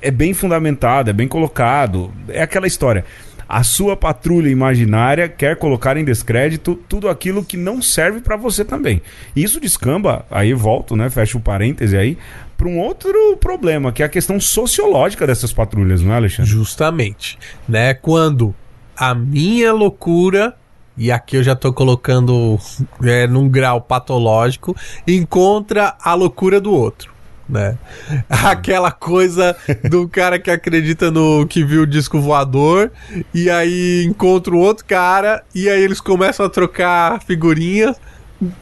[0.06, 2.12] é bem fundamentado, é bem colocado.
[2.28, 3.04] É aquela história.
[3.48, 8.64] A sua patrulha imaginária quer colocar em descrédito tudo aquilo que não serve para você
[8.64, 9.02] também.
[9.34, 11.10] Isso descamba, aí volto, né?
[11.10, 12.18] Fecho o parêntese aí,
[12.56, 16.50] para um outro problema, que é a questão sociológica dessas patrulhas, não é, Alexandre?
[16.50, 17.38] Justamente.
[17.68, 17.94] Né?
[17.94, 18.54] Quando
[18.96, 20.54] a minha loucura
[20.96, 22.58] e aqui eu já tô colocando
[23.02, 24.74] é, num grau patológico,
[25.06, 27.15] encontra a loucura do outro
[27.48, 27.78] né?
[28.28, 29.56] Aquela coisa
[29.88, 32.90] do cara que acredita no que viu o disco voador
[33.32, 37.96] e aí encontra o outro cara e aí eles começam a trocar figurinhas.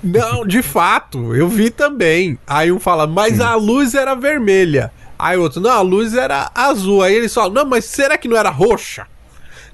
[0.03, 2.39] Não, de fato, eu vi também.
[2.47, 4.93] Aí um fala, mas a luz era vermelha.
[5.19, 7.03] Aí o outro, não, a luz era azul.
[7.03, 9.07] Aí eles falam, não, mas será que não era roxa?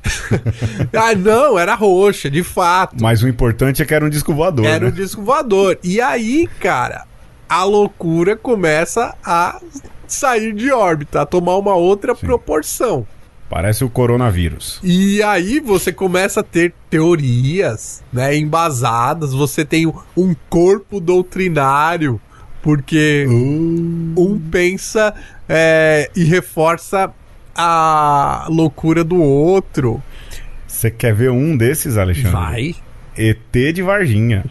[0.97, 2.97] ah, não, era roxa, de fato.
[3.01, 4.65] Mas o importante é que era um disco voador.
[4.65, 4.91] Era né?
[4.91, 5.79] um disco voador.
[5.83, 7.05] E aí, cara,
[7.51, 9.61] a loucura começa a
[10.07, 12.27] sair de órbita, a tomar uma outra Sim.
[12.27, 13.05] proporção.
[13.49, 14.79] Parece o coronavírus.
[14.85, 22.21] E aí você começa a ter teorias, né, embasadas, você tem um corpo doutrinário,
[22.63, 23.33] porque uh.
[24.17, 25.13] um pensa
[25.49, 27.13] é, e reforça
[27.57, 30.01] a loucura do outro.
[30.69, 32.31] Você quer ver um desses, Alexandre?
[32.31, 32.75] Vai.
[33.19, 34.45] ET de Varginha.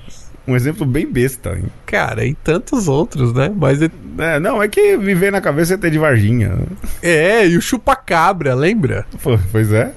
[0.48, 1.58] Um exemplo bem besta.
[1.58, 1.66] Hein?
[1.86, 3.52] Cara, e tantos outros, né?
[3.56, 3.82] Mas.
[3.82, 3.90] É...
[4.20, 6.60] É, não, é que me vem na cabeça ET de Varginha.
[7.02, 9.06] É, e o chupacabra, lembra?
[9.24, 9.94] Pô, pois é.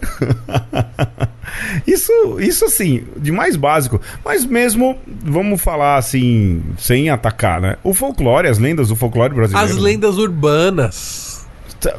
[1.85, 4.00] isso, isso assim, de mais básico.
[4.24, 7.76] Mas mesmo, vamos falar assim, sem atacar, né?
[7.83, 9.72] O folclore, as lendas do folclore brasileiro.
[9.72, 11.44] As lendas urbanas.
[11.81, 11.96] Tá,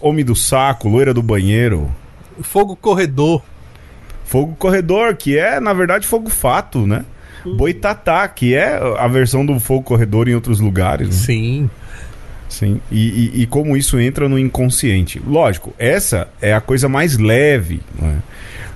[0.00, 1.90] homem do saco, loira do banheiro.
[2.40, 3.42] Fogo corredor.
[4.24, 7.04] Fogo corredor, que é, na verdade, fogo fato, né?
[7.44, 11.08] Boitatá, que é a versão do fogo corredor em outros lugares.
[11.08, 11.14] Né?
[11.14, 11.70] Sim.
[12.48, 15.20] Sim, e, e, e, como isso entra no inconsciente.
[15.26, 18.18] Lógico, essa é a coisa mais leve, né?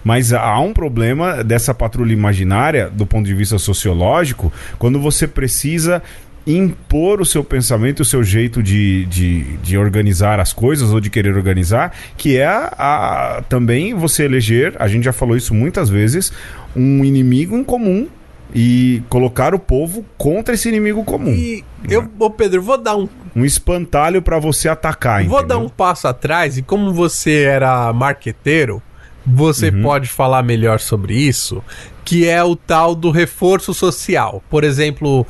[0.03, 6.03] mas há um problema dessa patrulha imaginária, do ponto de vista sociológico, quando você precisa
[6.45, 11.11] impor o seu pensamento, o seu jeito de, de, de organizar as coisas ou de
[11.11, 15.91] querer organizar, que é a, a, também você eleger, a gente já falou isso muitas
[15.91, 16.33] vezes,
[16.75, 18.09] um inimigo em comum
[18.55, 21.33] e colocar o povo contra esse inimigo comum.
[21.33, 23.09] E eu, ô Pedro, vou dar um
[23.39, 28.83] um espantalho para você atacar, Vou dar um passo atrás e como você era marqueteiro,
[29.25, 29.83] você uhum.
[29.83, 31.63] pode falar melhor sobre isso,
[32.05, 34.43] que é o tal do reforço social.
[34.51, 35.25] Por exemplo,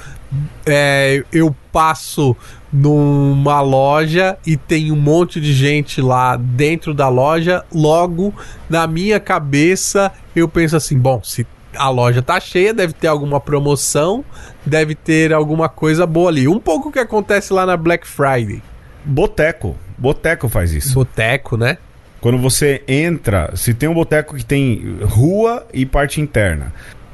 [0.64, 2.34] é, eu passo
[2.72, 8.32] numa loja e tem um monte de gente lá dentro da loja, logo
[8.70, 11.46] na minha cabeça eu penso assim, bom, se
[11.78, 14.24] a loja tá cheia, deve ter alguma promoção,
[14.66, 16.48] deve ter alguma coisa boa ali.
[16.48, 18.62] Um pouco o que acontece lá na Black Friday.
[19.04, 19.76] Boteco.
[19.96, 20.94] Boteco faz isso.
[20.94, 21.78] Boteco, né?
[22.20, 26.72] Quando você entra, se tem um boteco que tem rua e parte interna,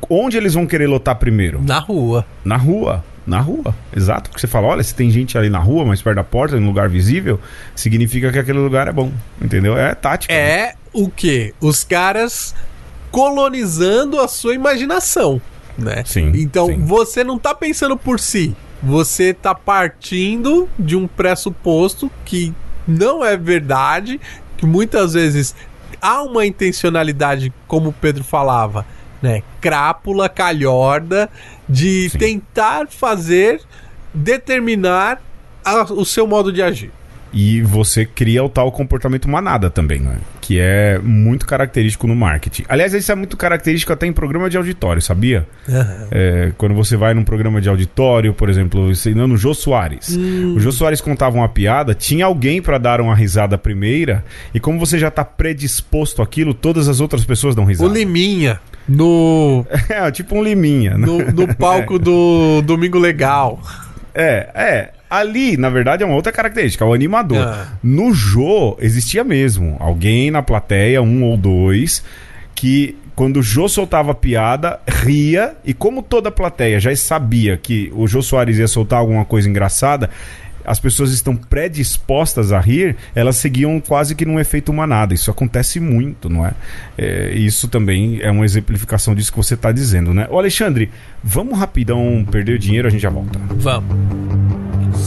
[0.09, 1.63] onde eles vão querer lotar primeiro?
[1.63, 2.27] Na rua.
[2.45, 3.05] Na rua.
[3.27, 4.29] Na rua, exato.
[4.29, 6.67] Porque você fala, olha, se tem gente ali na rua, mais perto da porta, em
[6.67, 7.41] lugar visível,
[7.75, 9.11] significa que aquele lugar é bom.
[9.41, 9.79] Entendeu?
[9.79, 10.33] É tática.
[10.33, 10.73] É né?
[10.93, 11.55] o quê?
[11.59, 12.55] Os caras
[13.15, 15.41] colonizando a sua imaginação,
[15.79, 16.03] né?
[16.05, 16.33] Sim.
[16.35, 16.85] Então, sim.
[16.85, 18.57] você não tá pensando por si.
[18.83, 22.53] Você tá partindo de um pressuposto que
[22.89, 24.21] não é verdade,
[24.57, 25.55] que muitas vezes
[26.03, 28.85] há uma intencionalidade, como o Pedro falava,
[29.23, 31.31] né, crápula, calhorda,
[31.69, 32.19] de Sim.
[32.19, 33.61] tentar fazer,
[34.13, 35.23] determinar
[35.65, 36.91] a, o seu modo de agir.
[37.37, 40.19] E você cria o tal comportamento manada também, né?
[40.41, 42.63] Que é muito característico no marketing.
[42.69, 45.45] Aliás, isso é muito característico até em programa de auditório, sabia?
[45.69, 46.07] Uhum.
[46.13, 50.17] É, quando você vai num programa de auditório, por exemplo, ensinando o Jô Soares.
[50.17, 50.55] Hum.
[50.55, 54.79] O Jô Soares contava uma piada, tinha alguém para dar uma risada primeira, e como
[54.79, 57.91] você já tá predisposto àquilo, todas as outras pessoas dão risada.
[57.91, 58.61] O Liminha.
[58.89, 59.67] No.
[59.89, 60.97] É, tipo um Liminha.
[60.97, 61.99] No, no palco é.
[61.99, 63.61] do Domingo Legal.
[64.15, 64.91] É, é.
[65.19, 67.39] Ali, na verdade, é uma outra característica, é o animador.
[67.39, 67.69] Ah.
[67.83, 72.03] No Jô, existia mesmo alguém na plateia, um ou dois,
[72.55, 77.93] que quando o Jô soltava piada, ria, e como toda a plateia já sabia que
[77.95, 80.11] o Jô Soares ia soltar alguma coisa engraçada,
[80.65, 85.15] as pessoas estão predispostas a rir, elas seguiam quase que num efeito manada.
[85.15, 86.55] Isso acontece muito, não é?
[86.99, 90.27] é isso também é uma exemplificação disso que você está dizendo, né?
[90.31, 90.91] Ô Alexandre,
[91.23, 93.39] vamos rapidão perder dinheiro, a gente já volta.
[93.51, 94.64] Vamos.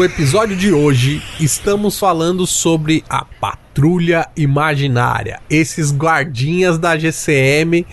[0.00, 5.42] No episódio de hoje, estamos falando sobre a patrulha imaginária.
[5.50, 7.86] Esses guardinhas da GCM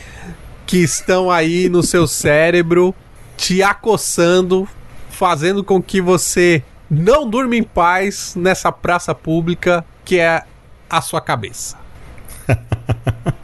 [0.66, 2.95] que estão aí no seu cérebro
[3.36, 4.66] te acossando,
[5.10, 10.45] fazendo com que você não durma em paz nessa praça pública que é
[10.89, 11.78] a sua cabeça.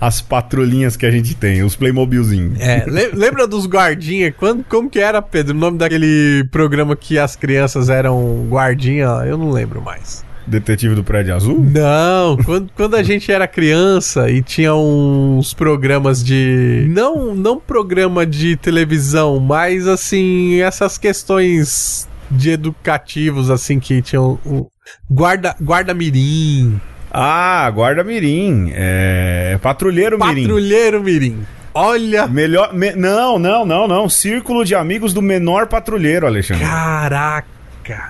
[0.00, 2.60] As patrulhinhas que a gente tem, os Playmobilzinhos.
[2.60, 4.30] É, le- lembra dos guardinha?
[4.32, 5.54] Quando, como que era, Pedro?
[5.56, 9.06] O nome daquele programa que as crianças eram guardinha?
[9.26, 10.24] Eu não lembro mais.
[10.46, 11.60] Detetive do Prédio Azul?
[11.60, 16.86] Não, quando, quando a gente era criança e tinha uns programas de.
[16.90, 24.38] Não, não programa de televisão, mas assim, essas questões de educativos, assim, que tinham.
[24.44, 24.66] o
[25.08, 26.80] guarda, guarda Mirim,
[27.10, 28.70] Ah, Guarda Mirim.
[28.74, 29.58] É.
[29.62, 30.42] Patrulheiro Mirim.
[30.42, 31.38] Patrulheiro Mirim.
[31.74, 32.26] Olha.
[32.26, 32.72] Melhor.
[32.74, 34.08] me- Não, não, não, não.
[34.08, 36.64] Círculo de amigos do menor patrulheiro, Alexandre.
[36.64, 37.48] Caraca.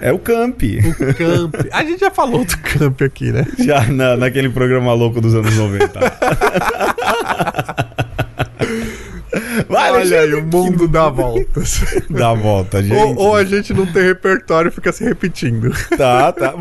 [0.03, 0.61] É o Camp.
[0.63, 1.55] O Camp.
[1.73, 3.47] A gente já falou do Camp aqui, né?
[3.59, 6.01] Já na, naquele programa louco dos anos 90.
[9.69, 11.81] Vai, Olha aí, o mundo dá voltas.
[12.11, 12.95] Dá volta, gente.
[12.95, 15.73] ou, ou a gente não tem repertório e fica se repetindo.
[15.97, 16.55] Tá, tá.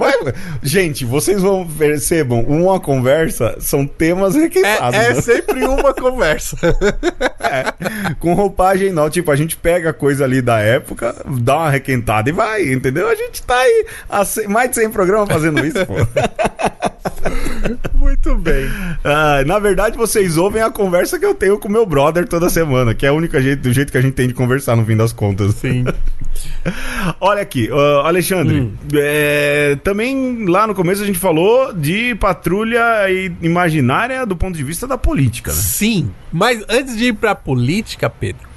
[0.61, 4.99] Gente, vocês vão percebam, uma conversa são temas requentados.
[4.99, 5.21] É, é né?
[5.21, 6.57] sempre uma conversa.
[8.19, 9.09] Com roupagem não.
[9.09, 13.07] Tipo, a gente pega a coisa ali da época, dá uma requentada e vai, entendeu?
[13.09, 15.95] A gente tá aí há mais de 100 programas fazendo isso, pô.
[17.93, 18.69] Muito bem.
[19.03, 22.78] Ah, na verdade, vocês ouvem a conversa que eu tenho com meu brother toda semana,
[22.95, 24.95] que é a única jeito, do jeito que a gente tem de conversar no fim
[24.95, 25.55] das contas.
[25.55, 25.85] Sim.
[27.19, 32.81] Olha aqui, ó, Alexandre, é, também lá no começo a gente falou de patrulha
[33.41, 35.57] imaginária do ponto de vista da política, né?
[35.57, 36.11] Sim.
[36.31, 38.47] Mas antes de ir pra política, Pedro,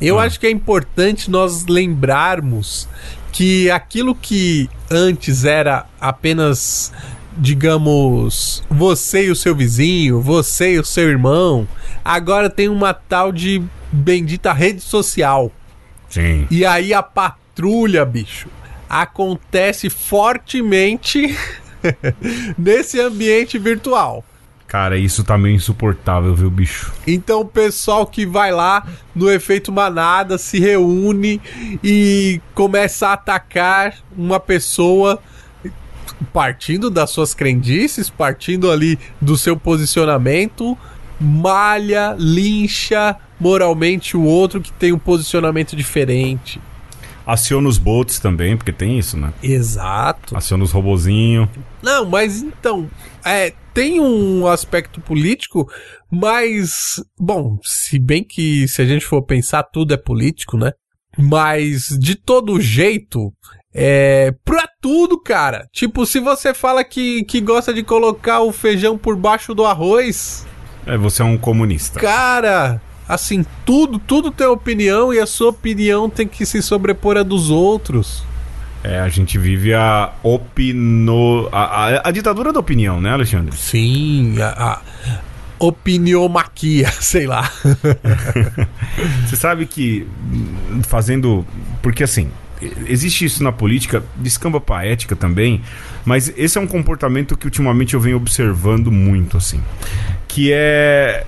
[0.00, 2.88] eu acho que é importante nós lembrarmos
[3.32, 6.92] que aquilo que antes era apenas,
[7.36, 11.66] digamos, você e o seu vizinho, você e o seu irmão,
[12.04, 13.62] agora tem uma tal de
[13.92, 15.50] bendita rede social.
[16.08, 16.46] Sim.
[16.50, 18.48] E aí a patrulha, bicho,
[18.88, 21.36] acontece fortemente
[22.56, 24.24] nesse ambiente virtual.
[24.66, 26.92] Cara, isso tá meio insuportável, viu, bicho?
[27.06, 31.40] Então o pessoal que vai lá no efeito manada se reúne
[31.82, 35.22] e começa a atacar uma pessoa
[36.32, 40.76] partindo das suas crendices, partindo ali do seu posicionamento,
[41.20, 46.60] malha, lincha moralmente o outro que tem um posicionamento diferente.
[47.26, 49.32] Aciona os bots também, porque tem isso, né?
[49.42, 50.36] Exato.
[50.36, 51.48] Aciona os robozinhos.
[51.82, 52.88] Não, mas então,
[53.24, 55.66] é, tem um aspecto político,
[56.10, 60.72] mas, bom, se bem que se a gente for pensar, tudo é político, né?
[61.16, 63.32] Mas, de todo jeito,
[63.74, 65.66] é, pra tudo, cara.
[65.72, 70.46] Tipo, se você fala que, que gosta de colocar o feijão por baixo do arroz,
[70.86, 71.98] É, você é um comunista.
[71.98, 77.22] cara, assim, tudo, tudo tem opinião e a sua opinião tem que se sobrepor à
[77.22, 78.22] dos outros.
[78.84, 81.48] É, a gente vive a opino...
[81.50, 83.56] A, a, a ditadura da opinião, né, Alexandre?
[83.56, 84.80] Sim, a, a
[85.58, 87.50] opiniomaquia, sei lá.
[89.26, 91.46] Você sabe que hum, fazendo.
[91.82, 92.30] Porque assim,
[92.86, 95.62] existe isso na política, descamba pra ética também,
[96.04, 99.60] mas esse é um comportamento que ultimamente eu venho observando muito, assim.
[100.28, 101.26] Que é.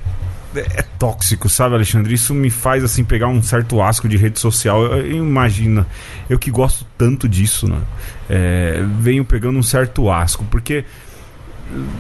[0.55, 2.15] É tóxico, sabe, Alexandre?
[2.15, 4.85] Isso me faz, assim, pegar um certo asco de rede social.
[4.85, 5.85] Eu, imagino,
[6.31, 7.79] eu que gosto tanto disso, né?
[8.31, 10.87] É, venho pegando um certo asco, porque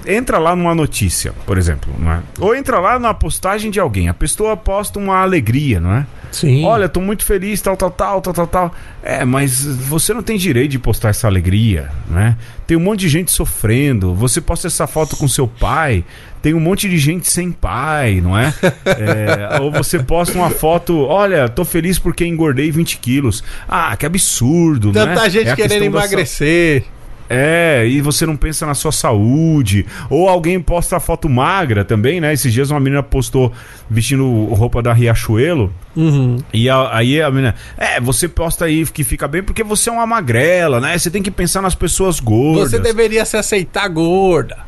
[0.06, 2.20] entra lá numa notícia, por exemplo, não é?
[2.38, 4.08] Ou entra lá na postagem de alguém.
[4.08, 6.06] A pessoa posta uma alegria, não é?
[6.30, 6.64] Sim.
[6.64, 8.74] Olha, tô muito feliz, tal, tal, tal, tal, tal, tal.
[9.02, 12.36] É, mas você não tem direito de postar essa alegria, né?
[12.66, 14.14] Tem um monte de gente sofrendo.
[14.14, 16.04] Você posta essa foto com seu pai,
[16.42, 18.52] tem um monte de gente sem pai, não é?
[18.86, 23.42] É, ou você posta uma foto, olha, tô feliz porque engordei 20 quilos.
[23.68, 25.06] Ah, que absurdo, né?
[25.06, 26.84] Tanta gente É querendo da emagrecer.
[27.28, 29.86] É, e você não pensa na sua saúde.
[30.10, 32.32] Ou alguém posta foto magra também, né?
[32.32, 33.52] Esses dias uma menina postou
[33.88, 35.72] vestindo roupa da Riachuelo.
[35.96, 36.38] Uhum.
[36.52, 39.92] E a- aí a menina, é, você posta aí que fica bem porque você é
[39.92, 40.96] uma magrela, né?
[40.98, 42.70] Você tem que pensar nas pessoas gordas.
[42.70, 44.58] Você deveria se aceitar gorda.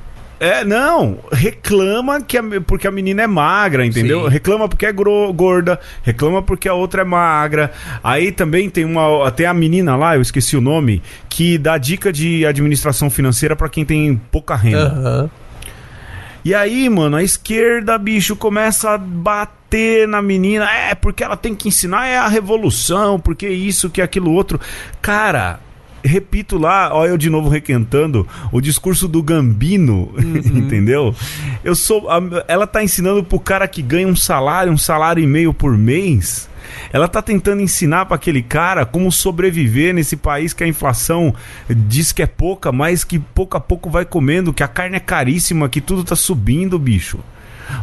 [0.41, 4.23] É, não, reclama que a, porque a menina é magra, entendeu?
[4.25, 4.29] Sim.
[4.29, 7.73] Reclama porque é gro- gorda, reclama porque a outra é magra.
[8.05, 12.13] Aí também tem uma até a menina lá, eu esqueci o nome, que dá dica
[12.13, 14.87] de administração financeira pra quem tem pouca renda.
[14.93, 15.31] Aham.
[16.45, 20.71] E aí, mano, a esquerda, bicho, começa a bater na menina.
[20.71, 24.59] É, porque ela tem que ensinar é a revolução, porque isso, que aquilo outro.
[25.03, 25.59] Cara,
[26.05, 30.13] repito lá, ó, eu de novo requentando o discurso do Gambino,
[30.45, 31.15] entendeu?
[31.65, 32.09] Eu sou.
[32.11, 35.77] a- ela tá ensinando pro cara que ganha um salário, um salário e meio por
[35.77, 36.49] mês.
[36.93, 41.35] Ela tá tentando ensinar para aquele cara como sobreviver nesse país que a inflação
[41.69, 45.01] diz que é pouca, mas que pouco a pouco vai comendo, que a carne é
[45.01, 47.19] caríssima, que tudo tá subindo, bicho.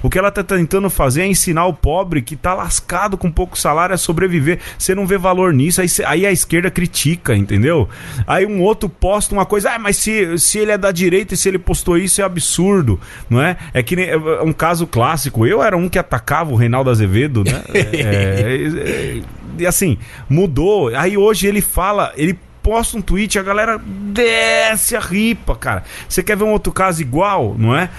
[0.01, 3.57] O que ela tá tentando fazer é ensinar o pobre que tá lascado com pouco
[3.57, 4.59] salário a sobreviver.
[4.77, 7.87] Você não vê valor nisso, aí, aí a esquerda critica, entendeu?
[8.27, 11.37] Aí um outro posta uma coisa, ah, mas se, se ele é da direita e
[11.37, 13.57] se ele postou isso é absurdo, não é?
[13.73, 15.45] É que nem, é um caso clássico.
[15.45, 17.63] Eu era um que atacava o Reinaldo Azevedo, né?
[17.95, 19.21] É, é,
[19.57, 19.97] e assim,
[20.29, 20.93] mudou.
[20.95, 25.83] Aí hoje ele fala, ele posta um tweet, a galera desce a ripa, cara.
[26.09, 27.91] Você quer ver um outro caso igual, não é?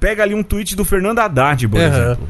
[0.00, 1.86] Pega ali um tweet do Fernando Haddad, por Aham.
[1.88, 2.28] exemplo.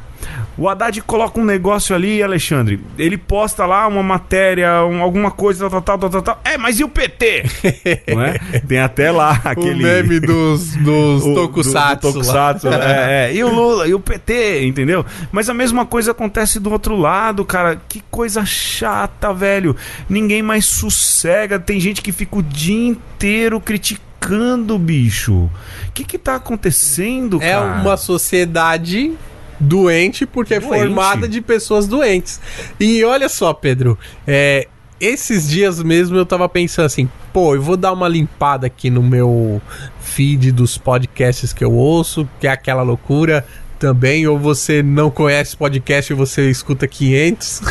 [0.56, 2.80] O Haddad coloca um negócio ali, Alexandre.
[2.96, 6.40] Ele posta lá uma matéria, um- alguma coisa, tal, tal, tal, tal, tal.
[6.44, 7.42] É, mas e o PT?
[8.06, 8.58] é?
[8.60, 9.74] Tem até lá aquele.
[9.74, 12.06] O meme dos, dos o- tokusatsu.
[12.08, 12.76] do- do tokusatsu, lá.
[12.84, 13.34] é, é.
[13.34, 15.04] E o Lula, e o PT, entendeu?
[15.32, 17.80] Mas a mesma coisa acontece do outro lado, cara.
[17.88, 19.74] Que coisa chata, velho.
[20.08, 21.58] Ninguém mais sossega.
[21.58, 25.34] Tem gente que fica o dia inteiro criticando, bicho.
[25.34, 25.50] O
[25.92, 27.80] que que tá acontecendo, É cara?
[27.82, 29.12] uma sociedade
[29.59, 30.80] doente porque é Doente.
[30.80, 32.40] formada de pessoas doentes.
[32.78, 34.68] E olha só, Pedro, é,
[35.00, 39.02] esses dias mesmo eu tava pensando assim, pô, eu vou dar uma limpada aqui no
[39.02, 39.61] meu
[40.00, 43.44] feed dos podcasts que eu ouço, que é aquela loucura
[43.78, 47.62] também, ou você não conhece podcast e você escuta 500.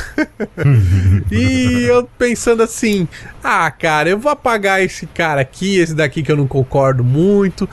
[1.31, 3.07] e eu pensando assim,
[3.43, 7.67] ah, cara, eu vou apagar esse cara aqui, esse daqui que eu não concordo muito.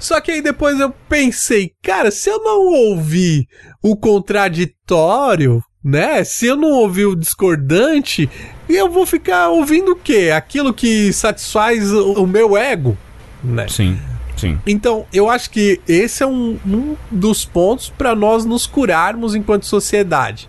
[0.00, 3.46] Só que aí depois eu pensei, cara, se eu não ouvir
[3.82, 6.24] o contraditório, né?
[6.24, 8.28] Se eu não ouvir o discordante,
[8.68, 10.32] eu vou ficar ouvindo o quê?
[10.34, 12.96] Aquilo que satisfaz o, o meu ego,
[13.44, 13.68] né?
[13.68, 13.98] Sim,
[14.36, 14.58] sim.
[14.66, 19.66] Então, eu acho que esse é um, um dos pontos para nós nos curarmos enquanto
[19.66, 20.48] sociedade.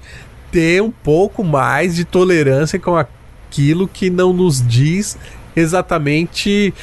[0.50, 5.18] Ter um pouco mais de tolerância com aquilo que não nos diz
[5.56, 6.74] exatamente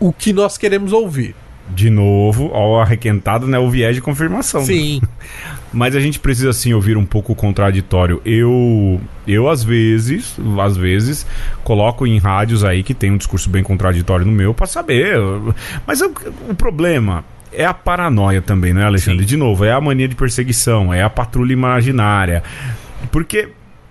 [0.00, 1.34] o que nós queremos ouvir.
[1.70, 3.58] De novo, ó, arrequentado, né?
[3.58, 4.64] O viés de confirmação.
[4.64, 5.00] Sim.
[5.72, 8.22] Mas a gente precisa sim ouvir um pouco o contraditório.
[8.24, 11.26] Eu, eu às vezes, às vezes,
[11.62, 15.18] coloco em rádios aí que tem um discurso bem contraditório no meu pra saber.
[15.86, 16.10] Mas o,
[16.48, 19.24] o problema é a paranoia também, né, Alexandre?
[19.24, 22.42] De novo, é a mania de perseguição, é a patrulha imaginária.
[23.10, 23.48] Porque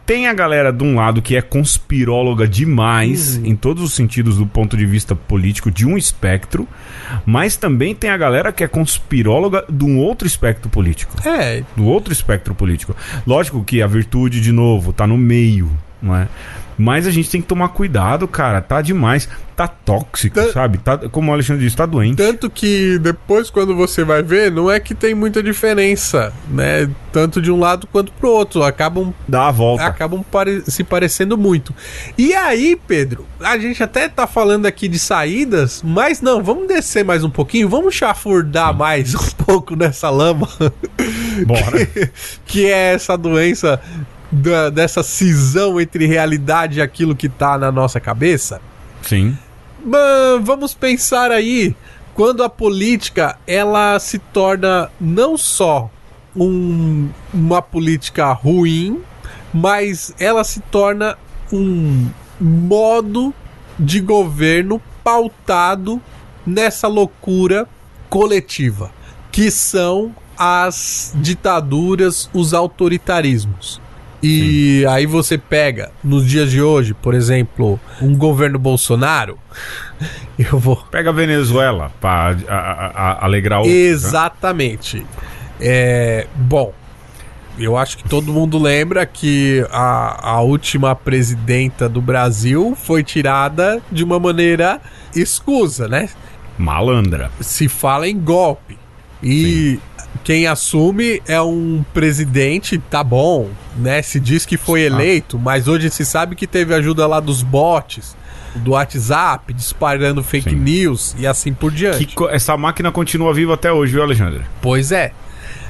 [0.07, 4.47] tem a galera de um lado que é conspiróloga demais, em todos os sentidos do
[4.47, 6.65] ponto de vista político de um espectro,
[7.25, 11.85] mas também tem a galera que é conspiróloga de um outro espectro político É, do
[11.85, 12.95] outro espectro político.
[13.25, 15.69] Lógico que a virtude, de novo, tá no meio,
[16.01, 16.29] não é?
[16.77, 18.61] Mas a gente tem que tomar cuidado, cara.
[18.61, 19.27] Tá demais.
[19.55, 20.77] Tá tóxico, Tan- sabe?
[20.77, 22.17] Tá, como o Alexandre disse, tá doente.
[22.17, 26.87] Tanto que depois, quando você vai ver, não é que tem muita diferença, né?
[27.11, 28.61] Tanto de um lado quanto pro outro.
[28.61, 29.83] Acabam, Dá a volta.
[29.87, 31.73] acabam pare- se parecendo muito.
[32.15, 37.03] E aí, Pedro, a gente até tá falando aqui de saídas, mas não, vamos descer
[37.03, 40.47] mais um pouquinho, vamos chafurdar mais um pouco nessa lama,
[41.47, 41.87] Bora.
[42.45, 43.81] que é essa doença
[44.31, 48.61] da- dessa cisão entre realidade e aquilo que tá na nossa cabeça.
[49.01, 49.37] Sim.
[49.83, 51.75] Mas vamos pensar aí
[52.13, 55.89] quando a política ela se torna não só
[56.35, 58.99] um- uma política ruim,
[59.53, 61.17] mas ela se torna
[61.51, 62.07] um
[62.39, 63.33] modo
[63.79, 66.01] de governo pautado
[66.45, 67.67] nessa loucura
[68.09, 68.91] coletiva,
[69.31, 73.81] que são as ditaduras, os autoritarismos.
[74.21, 79.37] E aí você pega, nos dias de hoje, por exemplo, um governo Bolsonaro,
[80.39, 83.65] eu vou Pega a Venezuela pra a- a- a- alegrar o.
[83.65, 83.71] né?
[83.71, 85.05] Exatamente.
[85.59, 86.73] É, bom,
[87.59, 93.81] eu acho que todo mundo lembra que a, a última presidenta do Brasil foi tirada
[93.91, 94.79] de uma maneira
[95.15, 96.09] escusa, né?
[96.57, 97.31] Malandra.
[97.39, 98.77] Se fala em golpe.
[99.23, 99.79] E
[100.23, 104.01] quem assume é um presidente, tá bom, né?
[104.01, 108.15] Se diz que foi eleito, mas hoje se sabe que teve ajuda lá dos bots,
[108.55, 110.55] do WhatsApp, disparando fake Sim.
[110.55, 112.05] news e assim por diante.
[112.05, 114.43] Que essa máquina continua viva até hoje, viu, Alexandre?
[114.61, 115.11] Pois é.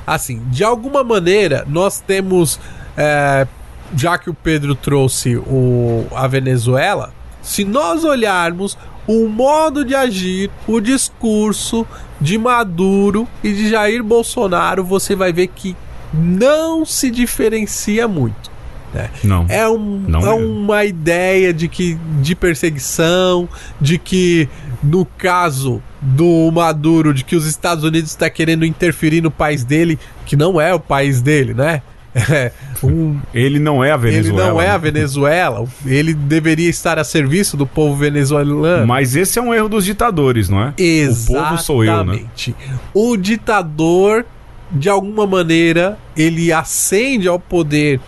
[0.06, 2.60] Assim, de alguma maneira, nós temos.
[2.96, 3.46] é,
[3.96, 8.78] já que o Pedro trouxe o, a Venezuela, se nós olharmos
[9.08, 11.88] o modo de agir, o discurso
[12.20, 15.76] de Maduro e de Jair Bolsonaro, você vai ver que
[16.14, 18.52] não se diferencia muito.
[18.94, 19.10] né?
[19.24, 19.46] Não.
[19.50, 20.54] É, um, Não é mesmo.
[20.60, 23.48] uma ideia de que de perseguição,
[23.80, 24.48] de que
[24.84, 29.98] no caso do Maduro, de que os Estados Unidos está querendo interferir no país dele,
[30.26, 31.82] que não é o país dele, né?
[32.32, 32.52] É,
[32.84, 34.50] um, Ele não é a ele Venezuela.
[34.50, 34.80] não é a né?
[34.80, 38.88] Venezuela, ele deveria estar a serviço do povo venezuelano.
[38.88, 40.70] Mas esse é um erro dos ditadores, não é?
[40.70, 42.16] O povo sou eu, né?
[42.16, 42.56] Exatamente.
[42.94, 44.26] O ditador,
[44.72, 48.00] de alguma maneira, ele ascende ao poder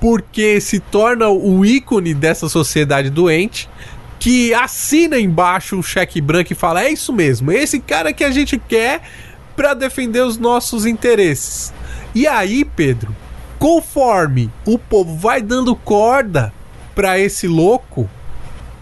[0.00, 3.68] porque se torna o ícone dessa sociedade doente.
[4.18, 8.22] Que assina embaixo um cheque branco e fala: é isso mesmo, é esse cara que
[8.22, 9.02] a gente quer
[9.56, 11.74] para defender os nossos interesses.
[12.14, 13.14] E aí, Pedro,
[13.62, 16.52] conforme o povo vai dando corda
[16.96, 18.10] para esse louco,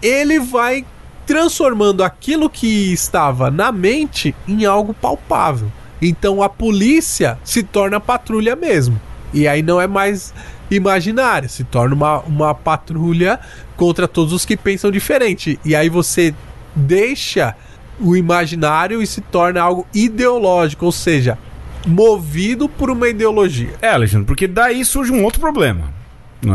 [0.01, 0.83] ele vai
[1.23, 5.71] transformando aquilo que estava na mente em algo palpável.
[6.01, 8.99] Então a polícia se torna patrulha mesmo.
[9.31, 10.33] E aí não é mais
[10.71, 13.39] imaginária, se torna uma, uma patrulha
[13.77, 15.59] contra todos os que pensam diferente.
[15.63, 16.33] E aí você
[16.75, 17.55] deixa
[17.99, 21.37] o imaginário e se torna algo ideológico, ou seja,
[21.85, 23.73] movido por uma ideologia.
[23.81, 25.93] É, Alexandre, porque daí surge um outro problema.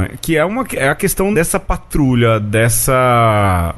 [0.04, 0.16] É?
[0.20, 3.74] Que é, uma, é a questão dessa patrulha, dessa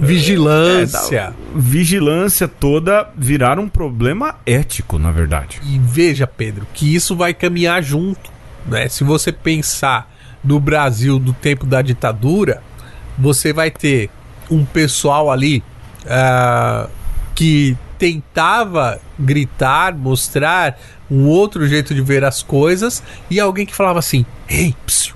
[0.00, 1.16] Vigilância.
[1.16, 5.60] É, da vigilância toda virar um problema ético, na verdade.
[5.64, 8.30] E veja, Pedro, que isso vai caminhar junto.
[8.66, 8.88] Né?
[8.88, 10.10] Se você pensar
[10.42, 12.62] no Brasil do tempo da ditadura,
[13.18, 14.10] você vai ter
[14.50, 15.62] um pessoal ali
[16.06, 16.88] ah,
[17.34, 20.76] que tentava gritar, mostrar
[21.08, 23.00] um outro jeito de ver as coisas,
[23.30, 25.14] e alguém que falava assim: Ei, psiu,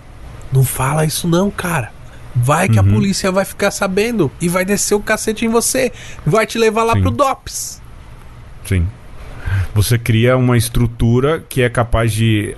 [0.53, 1.91] não fala isso não, cara.
[2.33, 5.91] Vai que a polícia vai ficar sabendo e vai descer o cacete em você.
[6.25, 7.01] Vai te levar lá Sim.
[7.01, 7.83] pro DOPS.
[8.65, 8.87] Sim.
[9.75, 12.55] Você cria uma estrutura que é capaz de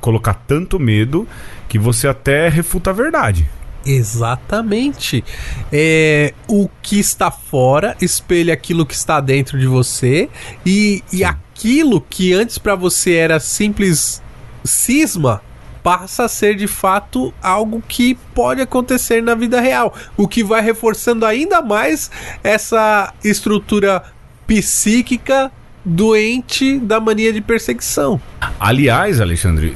[0.00, 1.26] colocar tanto medo
[1.66, 3.48] que você até refuta a verdade.
[3.84, 5.24] Exatamente.
[5.72, 10.28] É, o que está fora espelha aquilo que está dentro de você
[10.64, 14.22] e, e aquilo que antes para você era simples
[14.64, 15.42] cisma
[15.82, 20.62] passa a ser de fato algo que pode acontecer na vida real, o que vai
[20.62, 22.10] reforçando ainda mais
[22.44, 24.02] essa estrutura
[24.46, 25.50] psíquica
[25.84, 28.20] doente da mania de perseguição.
[28.60, 29.74] Aliás, Alexandre,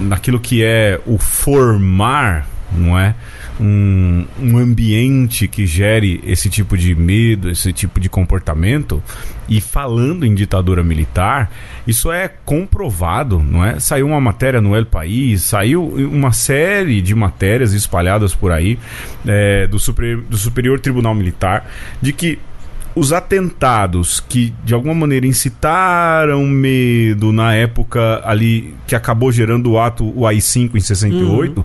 [0.00, 3.14] naquilo que é o formar, não é?
[3.60, 9.02] Um, um ambiente que gere esse tipo de medo, esse tipo de comportamento,
[9.48, 11.50] e falando em ditadura militar,
[11.84, 13.80] isso é comprovado, não é?
[13.80, 18.78] Saiu uma matéria no El País, saiu uma série de matérias espalhadas por aí
[19.26, 21.68] é, do, Super- do Superior Tribunal Militar
[22.00, 22.38] de que
[22.94, 29.78] os atentados que de alguma maneira incitaram medo na época ali que acabou gerando o
[29.80, 31.64] ato o AI-5 em 68,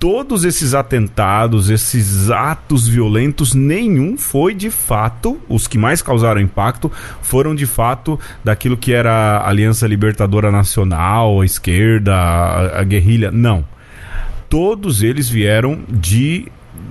[0.00, 6.90] todos esses atentados, esses atos violentos, nenhum foi de fato, os que mais causaram impacto,
[7.20, 13.30] foram de fato daquilo que era a Aliança Libertadora Nacional, a esquerda, a, a guerrilha.
[13.30, 13.62] Não.
[14.48, 16.46] Todos eles vieram de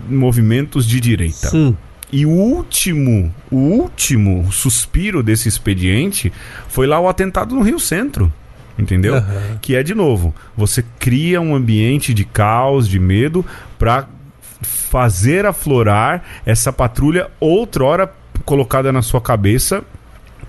[0.08, 1.50] movimentos de direita.
[1.50, 1.76] Sim.
[2.12, 6.32] E o último, o último suspiro desse expediente
[6.68, 8.32] foi lá o atentado no Rio Centro.
[8.80, 9.16] Entendeu?
[9.16, 9.58] Aham.
[9.62, 13.46] Que é de novo, você cria um ambiente de caos, de medo
[13.78, 14.08] para
[14.62, 18.12] fazer aflorar essa patrulha outrora
[18.46, 19.84] colocada na sua cabeça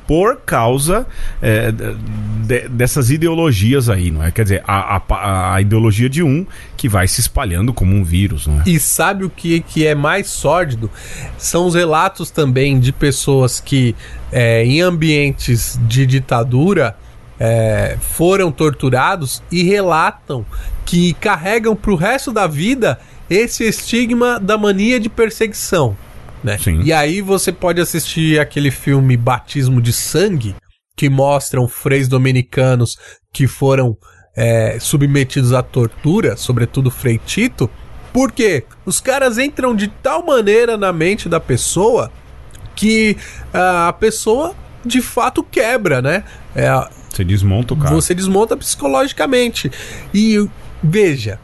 [0.07, 1.07] por causa
[1.41, 4.33] é, de- dessas ideologias aí, não é?
[4.33, 6.45] Quer dizer, a, a- a ideologia de um
[6.77, 8.63] que vai se espalhando como um vírus, não é?
[8.67, 10.91] E sabe o que, que é mais sórdido?
[11.39, 13.95] São os relatos também de pessoas que,
[14.33, 16.97] é, em ambientes de ditadura,
[17.41, 20.45] é, foram torturados e relatam
[20.85, 25.97] que carregam pro resto da vida esse estigma da mania de perseguição.
[26.45, 26.59] Né?
[26.59, 26.83] Sim.
[26.83, 30.55] E aí você pode assistir aquele filme Batismo de Sangue,
[30.95, 32.99] que mostram freis dominicanos
[33.33, 33.97] que foram
[34.37, 37.71] é, submetidos à tortura, sobretudo Frei Tito,
[38.13, 42.11] porque os caras entram de tal maneira na mente da pessoa
[42.75, 43.17] que
[43.53, 46.25] ah, a pessoa de fato quebra, né?
[46.55, 46.69] É,
[47.11, 47.95] Você desmonta o cara.
[47.95, 49.71] você desmonta psicologicamente.
[50.15, 50.49] E
[50.83, 51.39] veja,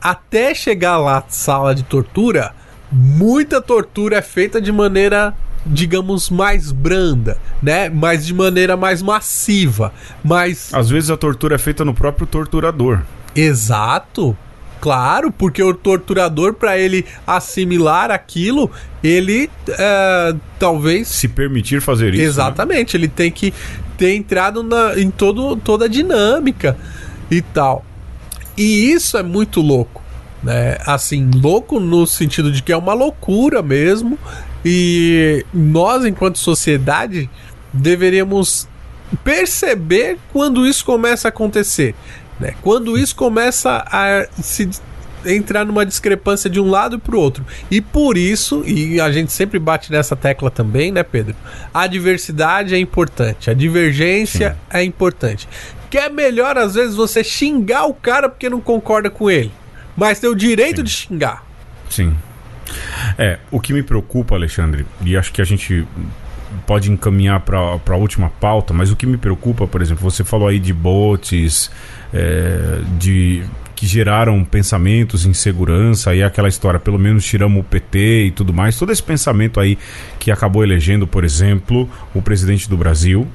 [0.00, 2.52] até chegar lá à sala de tortura,
[2.90, 5.32] muita tortura é feita de maneira,
[5.64, 7.88] digamos, mais branda, né?
[7.88, 9.92] Mas de maneira mais massiva.
[10.22, 13.00] Mas Às vezes a tortura é feita no próprio torturador.
[13.34, 14.36] Exato.
[14.80, 18.70] Claro, porque o torturador, para ele assimilar aquilo,
[19.02, 21.08] ele é, talvez.
[21.08, 22.18] Se permitir fazer isso.
[22.22, 22.28] né?
[22.28, 23.54] Exatamente, ele tem que
[23.96, 26.76] ter entrado na, em todo, toda a dinâmica
[27.30, 27.84] e tal.
[28.56, 30.02] E isso é muito louco.
[30.42, 30.76] Né?
[30.86, 34.18] Assim, louco no sentido de que é uma loucura mesmo.
[34.64, 37.28] E nós, enquanto sociedade,
[37.72, 38.68] deveríamos
[39.22, 41.94] perceber quando isso começa a acontecer.
[42.38, 42.54] Né?
[42.62, 44.68] Quando isso começa a se
[45.26, 47.44] entrar numa discrepância de um lado para o outro.
[47.70, 51.34] E por isso, e a gente sempre bate nessa tecla também, né, Pedro?
[51.72, 55.48] A diversidade é importante, a divergência é importante.
[55.90, 59.52] Que é melhor, às vezes, você xingar o cara porque não concorda com ele,
[59.96, 61.44] mas ter o direito de xingar.
[61.88, 62.16] Sim.
[63.18, 65.86] É, o que me preocupa, Alexandre, e acho que a gente
[66.66, 70.48] pode encaminhar para a última pauta, mas o que me preocupa, por exemplo, você falou
[70.48, 71.70] aí de bots,
[72.12, 73.44] é, de
[73.84, 78.78] que geraram pensamentos, insegurança, aí aquela história, pelo menos tiramos o PT e tudo mais,
[78.78, 79.78] todo esse pensamento aí
[80.18, 83.28] que acabou elegendo, por exemplo, o presidente do Brasil,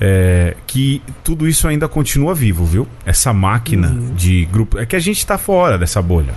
[0.00, 2.88] é, que tudo isso ainda continua vivo, viu?
[3.06, 4.76] Essa máquina de grupo.
[4.76, 6.34] É que a gente está fora dessa bolha,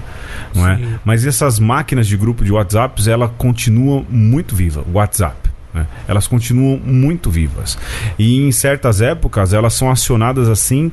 [0.53, 0.79] não é?
[1.03, 4.85] Mas essas máquinas de grupo de WhatsApps, ela continua muito viva.
[4.93, 5.54] WhatsApp.
[5.75, 5.85] Né?
[6.07, 7.77] Elas continuam muito vivas.
[8.17, 10.91] E em certas épocas elas são acionadas assim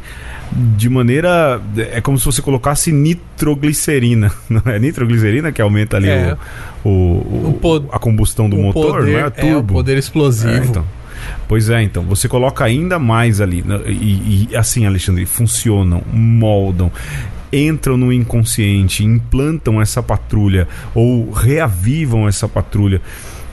[0.76, 1.60] de maneira.
[1.92, 4.30] É como se você colocasse nitroglicerina.
[4.50, 6.36] Não é nitroglicerina que aumenta ali É.
[6.84, 9.22] o, o, o- a combustão do o motor, poder, não é?
[9.22, 9.74] é, o Turbo.
[9.74, 10.52] poder explosivo.
[10.52, 10.84] É, então.
[11.48, 12.02] Pois é, então.
[12.04, 13.62] Você coloca ainda mais ali.
[13.62, 16.90] né, E, e assim, Alexandre, funcionam, moldam.
[17.54, 23.00] Entram no inconsciente, implantam essa patrulha ou reavivam essa patrulha.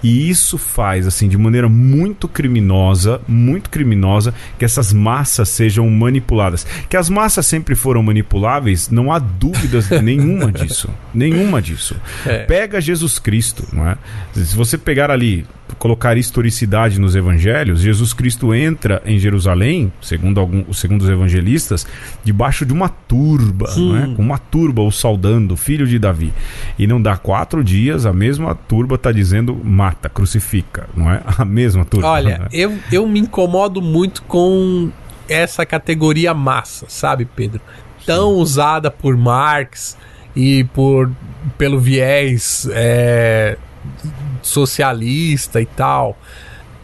[0.04, 6.66] E isso faz, assim, de maneira muito criminosa, muito criminosa, que essas massas sejam manipuladas.
[6.90, 10.90] Que as massas sempre foram manipuláveis, não há dúvidas nenhuma disso.
[11.14, 11.96] Nenhuma disso.
[12.26, 12.40] É.
[12.46, 13.98] Pega Jesus Cristo, não é?
[14.34, 15.46] Se você pegar ali,
[15.78, 21.86] colocar historicidade nos evangelhos, Jesus Cristo entra em Jerusalém, segundo, algum, segundo os evangelistas,
[22.24, 24.16] debaixo de uma turba, não é?
[24.16, 26.34] Com uma turba o saudando, filho de Davi.
[26.78, 31.22] E não dá quatro dias, a mesma turba está dizendo mata, crucifica, não é?
[31.40, 32.08] A mesma turba.
[32.08, 32.66] Olha, é?
[32.66, 34.92] eu, eu me incomodo muito com
[35.28, 37.62] essa categoria massa, sabe, Pedro?
[38.06, 39.98] Tão usada por Marx
[40.36, 41.10] e por
[41.58, 43.58] pelo viés é,
[44.42, 46.18] socialista e tal.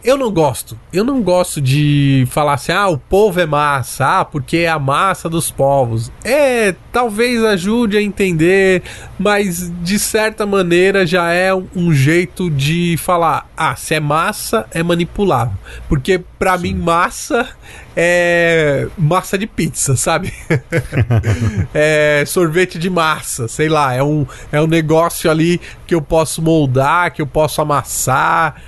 [0.06, 0.78] Eu não gosto.
[0.92, 4.78] Eu não gosto de falar assim, ah, o povo é massa, ah, porque é a
[4.78, 6.12] massa dos povos.
[6.22, 8.84] É, talvez ajude a entender,
[9.18, 14.80] mas de certa maneira já é um, jeito de falar, ah, se é massa, é
[14.80, 15.58] manipulável.
[15.88, 17.48] Porque pra mim, massa
[17.96, 20.32] é massa de pizza, sabe?
[21.74, 26.40] é sorvete de massa, sei lá, é um, é um negócio ali que eu posso
[26.40, 28.62] moldar, que eu posso amassar.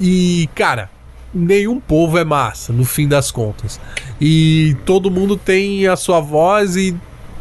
[0.00, 0.90] E, cara,
[1.32, 3.80] nenhum povo é massa, no fim das contas.
[4.20, 6.94] E todo mundo tem a sua voz e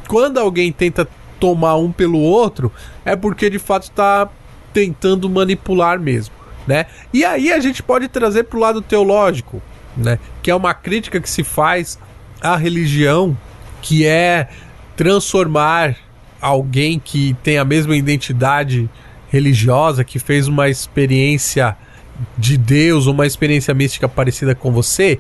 [0.08, 1.08] quando alguém tenta
[1.40, 2.72] tomar um pelo outro,
[3.04, 4.30] é porque de fato está
[4.74, 6.34] tentando manipular mesmo,
[6.68, 6.86] né?
[7.14, 9.62] E aí a gente pode trazer pro lado teológico,
[9.98, 10.20] né?
[10.42, 12.00] Que é uma crítica que se faz
[12.40, 13.38] à religião,
[13.82, 14.48] que é
[14.96, 15.96] transformar
[16.40, 18.90] alguém que tem a mesma identidade
[19.30, 21.76] religiosa, que fez uma experiência
[22.38, 25.20] de Deus, uma experiência mística parecida com você,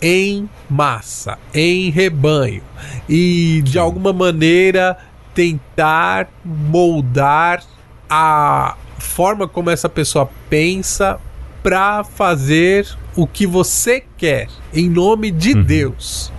[0.00, 2.62] em massa, em rebanho.
[3.08, 4.96] E de alguma maneira
[5.34, 7.62] tentar moldar
[8.08, 11.18] a forma como essa pessoa pensa
[11.62, 12.86] para fazer
[13.16, 16.32] o que você quer, em nome de Deus.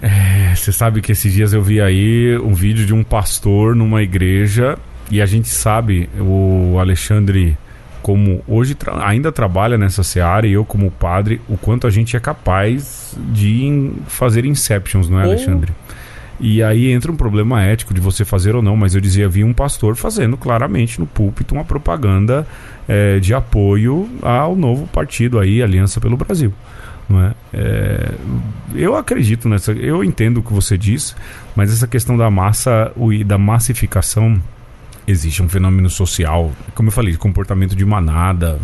[0.00, 4.02] É, Você sabe que esses dias eu vi aí um vídeo de um pastor numa
[4.02, 4.78] igreja
[5.10, 7.56] e a gente sabe, o Alexandre,
[8.02, 12.16] como hoje tra- ainda trabalha nessa seara e eu como padre, o quanto a gente
[12.16, 15.24] é capaz de in- fazer inceptions, não é.
[15.24, 15.72] Alexandre?
[16.40, 19.42] E aí entra um problema ético de você fazer ou não, mas eu dizia, vi
[19.42, 22.46] um pastor fazendo claramente no púlpito uma propaganda
[22.88, 26.54] eh, de apoio ao novo partido aí, Aliança pelo Brasil.
[27.08, 27.32] Não é?
[27.54, 28.10] É,
[28.74, 29.72] eu acredito nessa.
[29.72, 31.16] Eu entendo o que você diz,
[31.56, 34.40] mas essa questão da massa e da massificação
[35.10, 38.58] existe um fenômeno social, como eu falei, de comportamento de manada.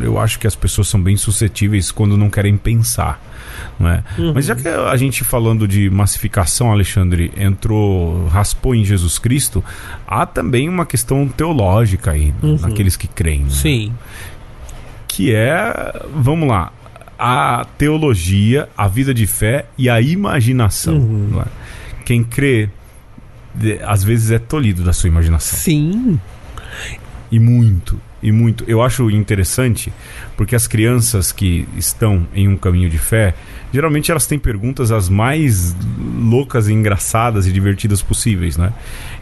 [0.00, 3.22] Eu acho que as pessoas são bem suscetíveis quando não querem pensar.
[3.78, 4.02] Não é?
[4.34, 9.64] Mas já que a gente falando de massificação, Alexandre, entrou, raspou em Jesus Cristo,
[10.06, 13.44] há também uma questão teológica aí, naqueles que creem.
[13.44, 13.50] né?
[13.50, 13.92] Sim.
[15.08, 16.72] que é, vamos lá,
[17.18, 20.98] a teologia, a vida de fé e a imaginação.
[20.98, 21.44] não é?
[22.04, 22.68] Quem crê,
[23.84, 25.58] às vezes é tolhido da sua imaginação.
[25.58, 26.20] Sim.
[27.30, 28.64] E muito, e muito.
[28.68, 29.92] Eu acho interessante
[30.36, 33.34] porque as crianças que estão em um caminho de fé,
[33.72, 35.74] geralmente elas têm perguntas as mais
[36.16, 38.72] loucas, e engraçadas e divertidas possíveis, né?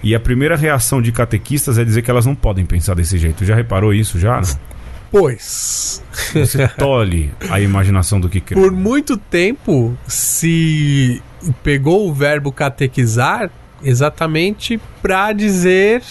[0.02, 3.44] E a primeira reação de catequistas é dizer que elas não podem pensar desse jeito.
[3.44, 4.40] Já reparou isso já?
[4.40, 4.58] Não?
[5.10, 6.02] Pois.
[6.32, 8.58] Você tolhe a imaginação do que crê.
[8.58, 11.22] Por muito tempo se
[11.62, 13.50] pegou o verbo catequizar
[13.82, 16.02] exatamente para dizer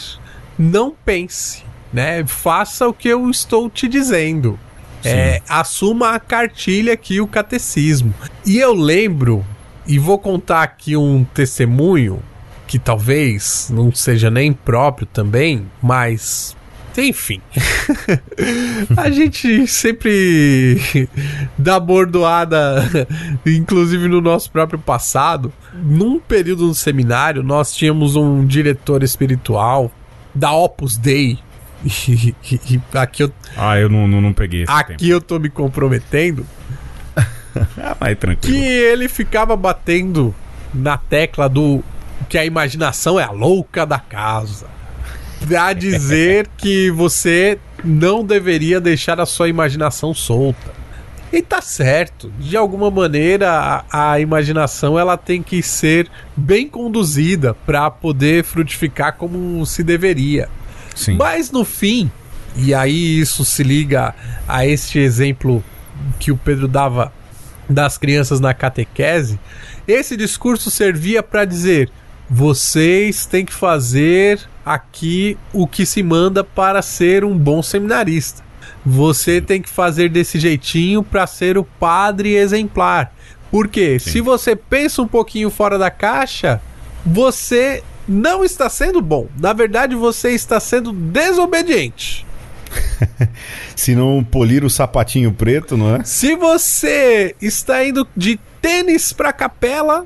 [0.57, 2.25] não pense, né?
[2.25, 4.59] Faça o que eu estou te dizendo.
[5.03, 8.13] É, assuma a cartilha aqui, o catecismo.
[8.45, 9.43] E eu lembro,
[9.87, 12.21] e vou contar aqui um testemunho,
[12.67, 16.55] que talvez não seja nem próprio também, mas.
[16.97, 17.41] Enfim.
[18.97, 21.07] a gente sempre
[21.57, 22.83] dá bordoada,
[23.45, 25.51] inclusive no nosso próprio passado.
[25.73, 29.91] Num período no seminário, nós tínhamos um diretor espiritual
[30.35, 31.39] da Opus Dei.
[32.93, 36.45] Aqui eu Ah, eu não, não, não peguei esse Aqui eu tô me comprometendo.
[36.45, 36.61] tempo.
[37.77, 38.57] Ah, mas Que tranquilo.
[38.63, 40.33] ele ficava batendo
[40.73, 41.83] na tecla do
[42.29, 44.67] que a imaginação é a louca da casa.
[45.47, 50.81] Pra dizer que você não deveria deixar a sua imaginação solta.
[51.31, 52.31] E tá certo.
[52.39, 59.15] De alguma maneira, a, a imaginação ela tem que ser bem conduzida para poder frutificar
[59.15, 60.49] como se deveria.
[60.93, 61.15] Sim.
[61.15, 62.11] Mas no fim,
[62.55, 64.13] e aí isso se liga
[64.45, 65.63] a este exemplo
[66.19, 67.13] que o Pedro dava
[67.69, 69.39] das crianças na catequese,
[69.87, 71.89] esse discurso servia para dizer:
[72.33, 78.41] vocês têm que fazer aqui o que se manda para ser um bom seminarista.
[78.85, 83.13] Você tem que fazer desse jeitinho para ser o padre exemplar.
[83.51, 86.61] Porque se você pensa um pouquinho fora da caixa,
[87.05, 89.27] você não está sendo bom.
[89.37, 92.25] Na verdade, você está sendo desobediente.
[93.75, 96.03] Se não polir o sapatinho preto, não é?
[96.05, 100.05] Se você está indo de tênis para capela,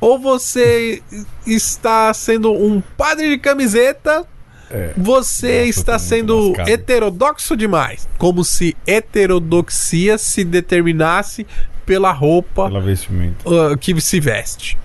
[0.00, 1.02] ou você
[1.46, 4.26] está sendo um padre de camiseta,
[4.70, 4.92] É.
[4.96, 8.08] você Nossa, está sendo heterodoxo demais.
[8.18, 11.46] Como se heterodoxia se determinasse
[11.86, 14.76] pela roupa Pela ah, que se veste.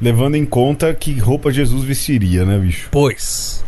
[0.00, 2.88] Levando em conta que roupa Jesus vestiria, né, bicho?
[2.90, 3.64] Pois.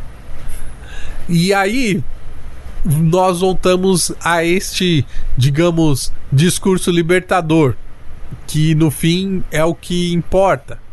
[1.29, 2.03] E aí
[2.85, 7.75] nós voltamos a este, digamos, discurso libertador,
[8.47, 10.84] que no fim é o que importa.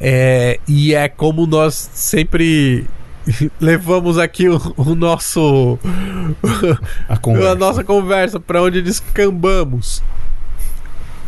[0.00, 2.86] É, e é como nós sempre
[3.60, 5.78] levamos aqui o, o nosso
[7.08, 7.50] A conversa.
[7.50, 10.02] a nossa conversa para onde descambamos.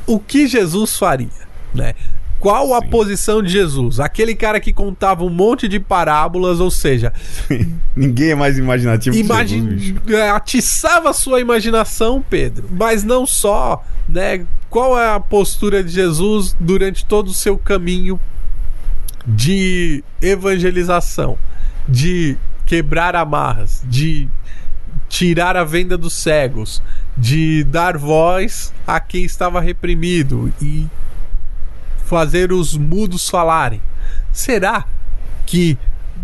[0.07, 1.29] O que Jesus faria,
[1.75, 1.95] né?
[2.41, 2.89] Qual a Sim.
[2.89, 3.99] posição de Jesus?
[3.99, 7.13] Aquele cara que contava um monte de parábolas, ou seja,
[7.97, 12.69] Ninguém é mais imaginativo que Jesus, imagi é, atiçava a sua imaginação, Pedro.
[12.71, 14.47] Mas não só, né?
[14.71, 18.21] Qual é a postura de Jesus durante todo o seu caminho
[19.29, 21.39] de evangelização,
[21.87, 24.27] de quebrar amarras, de
[25.07, 26.83] tirar a venda dos cegos,
[27.17, 30.87] de dar voz a quem estava reprimido e
[32.05, 33.83] fazer os mudos falarem.
[34.33, 34.87] Será
[35.45, 35.77] que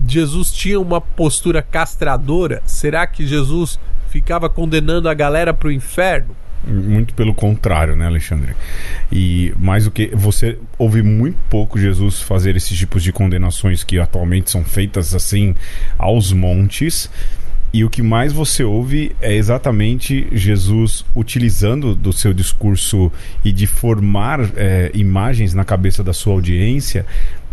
[0.07, 2.63] Jesus tinha uma postura castradora?
[2.65, 3.79] Será que Jesus
[4.09, 6.35] ficava condenando a galera para o inferno?
[6.67, 8.55] Muito pelo contrário, né, Alexandre?
[9.13, 13.99] E mais do que você ouve muito pouco Jesus fazer esses tipos de condenações que
[13.99, 15.55] atualmente são feitas assim
[15.99, 17.11] aos montes.
[17.75, 23.11] E o que mais você ouve é exatamente Jesus utilizando do seu discurso
[23.45, 27.05] e de formar é, imagens na cabeça da sua audiência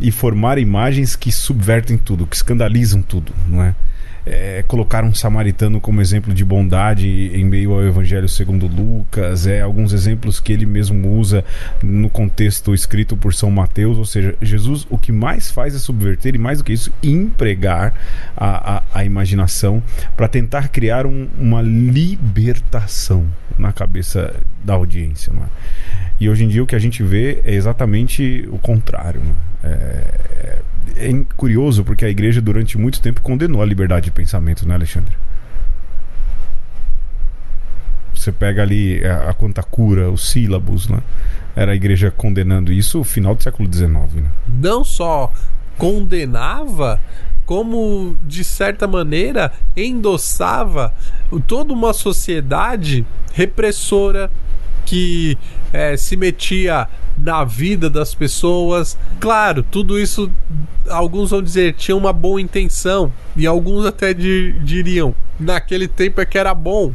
[0.02, 3.76] e formar imagens que subvertem tudo, que escandalizam tudo, não é?
[4.26, 9.62] é, colocar um samaritano como exemplo de bondade em meio ao Evangelho segundo Lucas, é
[9.62, 11.44] alguns exemplos que ele mesmo usa
[11.82, 16.36] no contexto escrito por São Mateus, ou seja, Jesus o que mais faz é subverter
[16.36, 17.94] e mais do que isso, empregar
[18.38, 19.82] a, a, a imaginação
[20.16, 23.26] para tentar criar um- uma libertação
[23.58, 25.48] na cabeça da audiência, não é?
[26.20, 29.20] E hoje em dia o que a gente vê é exatamente o contrário.
[29.22, 29.32] Né?
[29.32, 34.68] É, é in- curioso porque a igreja durante muito tempo condenou a liberdade de pensamento,
[34.68, 35.16] né, Alexandre?
[38.16, 41.00] Você pega ali a, a conta cura, os sílabos, né?
[41.56, 43.90] Era a igreja condenando isso no final do século XIX,
[44.24, 44.32] né?
[44.48, 45.32] Não só
[45.78, 47.00] condenava,
[47.46, 50.94] como de certa maneira endossava
[51.48, 54.30] toda uma sociedade repressora
[54.86, 55.38] que
[55.74, 56.88] eh, se metia
[57.22, 58.98] na vida das pessoas.
[59.20, 60.32] Claro, tudo isso,
[60.90, 66.26] alguns vão dizer, tinha uma boa intenção, e alguns até di- diriam, naquele tempo é
[66.26, 66.94] que era bom.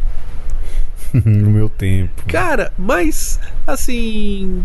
[1.25, 2.25] no meu tempo.
[2.27, 4.65] Cara, mas assim,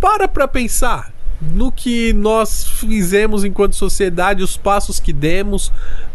[0.00, 5.72] para pra pensar no que nós fizemos enquanto sociedade, os passos que demos,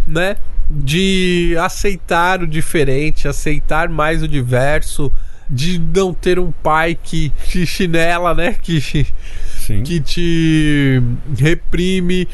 [0.07, 0.37] né?
[0.69, 5.11] De aceitar o diferente, aceitar mais o diverso,
[5.49, 8.55] de não ter um pai que te chinela, né?
[8.61, 9.83] Que Sim.
[9.83, 11.01] que te
[11.37, 12.27] reprime,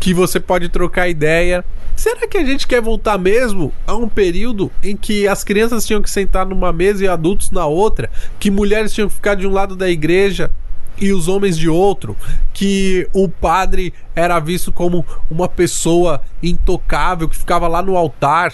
[0.00, 1.64] que você pode trocar ideia.
[1.96, 6.02] Será que a gente quer voltar mesmo a um período em que as crianças tinham
[6.02, 9.52] que sentar numa mesa e adultos na outra, que mulheres tinham que ficar de um
[9.52, 10.50] lado da igreja
[11.00, 12.16] e os homens de outro,
[12.52, 18.52] que o padre era visto como uma pessoa intocável que ficava lá no altar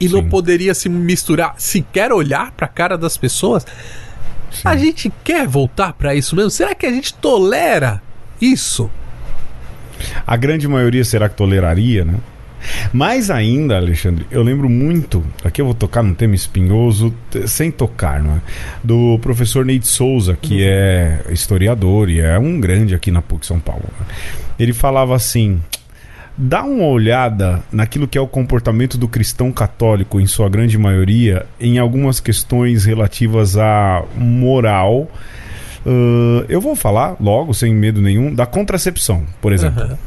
[0.00, 0.28] e não Sim.
[0.28, 3.66] poderia se misturar, sequer olhar para a cara das pessoas?
[4.64, 6.50] A gente quer voltar para isso mesmo?
[6.50, 8.02] Será que a gente tolera
[8.40, 8.90] isso?
[10.26, 12.14] A grande maioria será que toleraria, né?
[12.92, 17.12] Mais ainda, Alexandre, eu lembro muito, aqui eu vou tocar num tema espinhoso,
[17.46, 18.40] sem tocar, não é?
[18.84, 23.58] Do professor Neide Souza, que é historiador e é um grande aqui na PUC São
[23.58, 23.84] Paulo.
[23.98, 24.06] né?
[24.58, 25.60] Ele falava assim:
[26.36, 31.46] dá uma olhada naquilo que é o comportamento do cristão católico, em sua grande maioria,
[31.60, 35.10] em algumas questões relativas à moral.
[35.86, 39.98] Ahn, eu vou falar logo, sem medo nenhum, da contracepção, por exemplo Aham.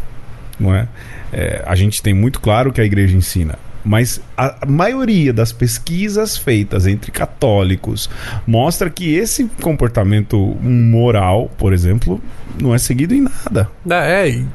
[0.60, 0.88] não é?
[1.34, 3.56] É, a gente tem muito claro que a igreja ensina.
[3.84, 8.10] Mas a maioria das pesquisas feitas entre católicos
[8.48, 12.20] mostra que esse comportamento moral, por exemplo,
[12.60, 13.70] não é seguido em nada.
[13.88, 14.46] É, e,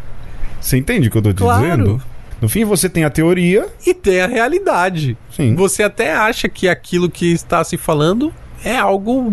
[0.60, 1.62] Você entende o que eu tô te Claro.
[1.62, 2.02] dizendo?
[2.40, 3.66] No fim, você tem a teoria.
[3.86, 5.16] e tem a realidade.
[5.30, 5.54] Sim.
[5.54, 8.32] Você até acha que aquilo que está se falando
[8.64, 9.32] é algo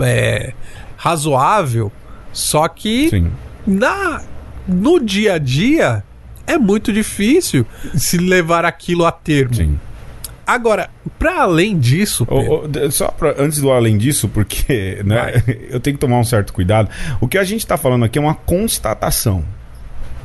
[0.00, 0.52] é,
[0.96, 1.90] razoável,
[2.32, 3.30] só que Sim.
[3.66, 4.22] na
[4.66, 6.04] no dia a dia
[6.46, 9.54] é muito difícil se levar aquilo a termo.
[9.54, 9.80] Sim.
[10.46, 10.88] Agora,
[11.18, 15.96] para além disso, ô, d- só pra- antes do além disso, porque né, eu tenho
[15.96, 16.88] que tomar um certo cuidado.
[17.20, 19.44] O que a gente tá falando aqui é uma constatação.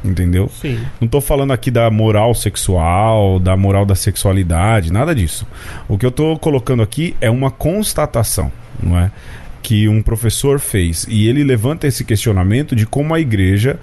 [0.04, 0.50] Entendeu?
[0.62, 5.48] sim, Não tô falando aqui da moral sexual, da moral da sexualidade, nada disso.
[5.88, 8.52] O que eu tô colocando aqui é uma constatação,
[8.82, 9.12] não é?
[9.62, 11.06] Que um professor fez.
[11.10, 13.80] E ele levanta esse questionamento de como a igreja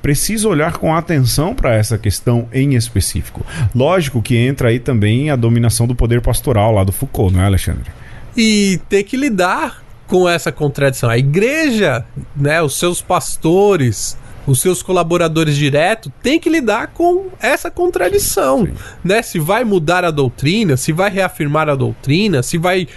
[0.00, 3.44] precisa olhar com atenção para essa questão em específico.
[3.74, 7.46] Lógico que entra aí também a dominação do poder pastoral lá do Foucault, não é,
[7.46, 7.90] Alexandre?
[8.36, 11.08] e ter que lidar com essa contradição.
[11.08, 14.16] A igreja, né, os seus pastores,
[14.46, 18.72] os seus colaboradores diretos, tem que lidar com essa contradição, Sim.
[19.04, 19.22] né?
[19.22, 22.88] Se vai mudar a doutrina, se vai reafirmar a doutrina, se vai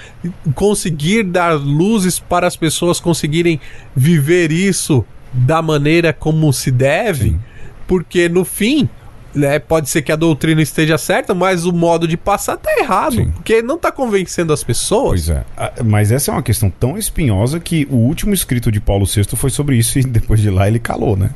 [0.54, 3.60] conseguir dar luzes para as pessoas conseguirem
[3.96, 7.40] viver isso da maneira como se deve, Sim.
[7.88, 8.90] porque no fim,
[9.36, 13.16] né, pode ser que a doutrina esteja certa, mas o modo de passar tá errado,
[13.16, 13.32] Sim.
[13.32, 15.26] porque não tá convencendo as pessoas.
[15.26, 15.44] Pois é.
[15.58, 19.26] Ah, Mas essa é uma questão tão espinhosa que o último escrito de Paulo VI
[19.36, 21.32] foi sobre isso e depois de lá ele calou, né?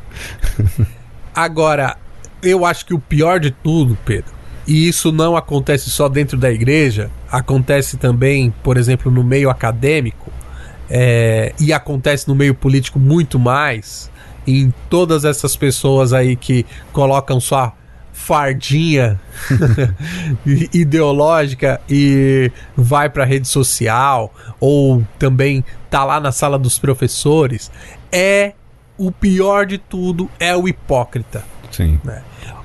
[1.36, 1.98] Agora,
[2.42, 4.34] eu acho que o pior de tudo, Pedro,
[4.66, 10.32] e isso não acontece só dentro da igreja, acontece também, por exemplo, no meio acadêmico,
[10.90, 14.10] é, e acontece no meio político muito mais,
[14.48, 17.74] em todas essas pessoas aí que colocam sua
[18.20, 19.20] fardinha
[20.74, 27.72] ideológica e vai pra rede social ou também tá lá na sala dos professores
[28.12, 28.54] é
[28.98, 32.00] o pior de tudo é o hipócrita Sim.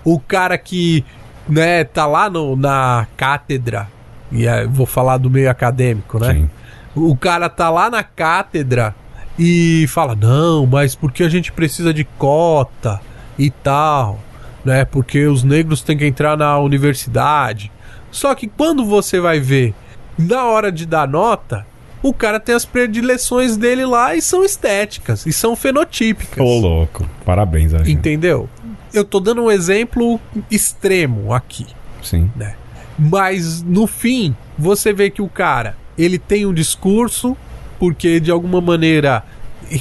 [0.05, 1.05] o cara que
[1.49, 3.89] né tá lá no, na cátedra
[4.33, 6.51] e vou falar do meio acadêmico né Sim.
[6.95, 8.95] o cara tá lá na cátedra
[9.39, 13.01] e fala: não, mas porque a gente precisa de cota
[13.39, 14.21] e tal,
[14.65, 14.85] né?
[14.85, 17.71] Porque os negros têm que entrar na universidade.
[18.11, 19.75] Só que quando você vai ver,
[20.17, 21.67] na hora de dar nota,
[22.03, 26.39] o cara tem as predileções dele lá e são estéticas, e são fenotípicas.
[26.39, 27.09] Ô, louco.
[27.25, 27.93] Parabéns, Alexandre.
[27.93, 28.49] Entendeu?
[28.93, 31.67] Eu tô dando um exemplo extremo aqui
[32.03, 32.31] Sim.
[32.37, 32.55] né?
[32.99, 37.37] Mas no fim, você vê que o cara, ele tem um discurso
[37.79, 39.25] porque de alguma maneira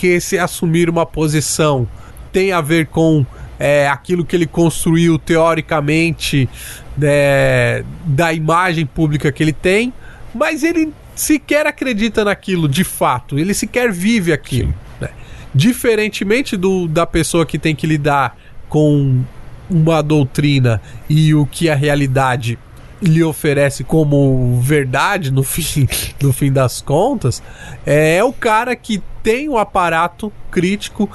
[0.01, 1.87] esse assumir uma posição
[2.31, 3.25] tem a ver com
[3.63, 6.49] é, aquilo que ele construiu teoricamente
[6.97, 9.93] né, da imagem pública que ele tem,
[10.35, 14.75] mas ele sequer acredita naquilo de fato, ele sequer vive aquilo.
[14.99, 15.07] Né?
[15.55, 18.37] Diferentemente do, da pessoa que tem que lidar
[18.67, 19.23] com
[19.69, 22.59] uma doutrina e o que a realidade
[23.01, 25.87] lhe oferece como verdade no fim,
[26.21, 27.41] no fim das contas,
[27.85, 31.09] é o cara que tem o aparato crítico,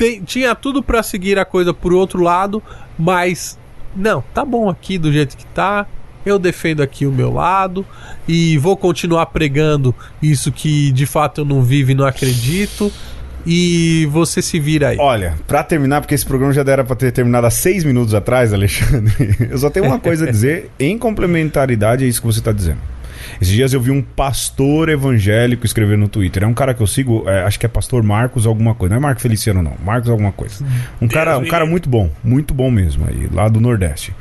[0.00, 2.62] tem- tinha tudo pra seguir a coisa por outro lado,
[2.98, 3.58] mas
[3.94, 5.86] não, tá bom aqui do jeito que tá.
[6.24, 7.84] Eu defendo aqui o meu lado
[8.28, 12.90] e vou continuar pregando isso que de fato eu não vivo e não acredito.
[13.46, 14.98] E você se vira aí.
[14.98, 18.52] Olha, pra terminar, porque esse programa já era pra ter terminado há seis minutos atrás,
[18.52, 22.52] Alexandre, eu só tenho uma coisa a dizer em complementaridade a isso que você tá
[22.52, 22.80] dizendo.
[23.40, 26.42] Esses dias eu vi um pastor evangélico escrever no Twitter.
[26.44, 28.94] É um cara que eu sigo, é, acho que é pastor Marcos alguma coisa.
[28.94, 29.74] Não é Marcos Feliciano, não.
[29.84, 30.64] Marcos alguma coisa.
[31.00, 34.14] Um cara, um cara muito bom, muito bom mesmo, aí, lá do Nordeste.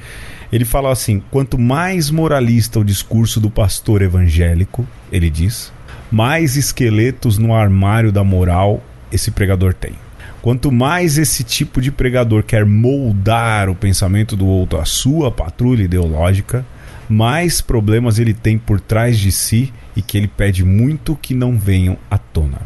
[0.51, 5.71] Ele fala assim: quanto mais moralista o discurso do pastor evangélico, ele diz,
[6.11, 9.93] mais esqueletos no armário da moral esse pregador tem.
[10.41, 15.83] Quanto mais esse tipo de pregador quer moldar o pensamento do outro à sua patrulha
[15.83, 16.65] ideológica,
[17.10, 21.57] mais problemas ele tem por trás de si e que ele pede muito que não
[21.57, 22.62] venham à tona.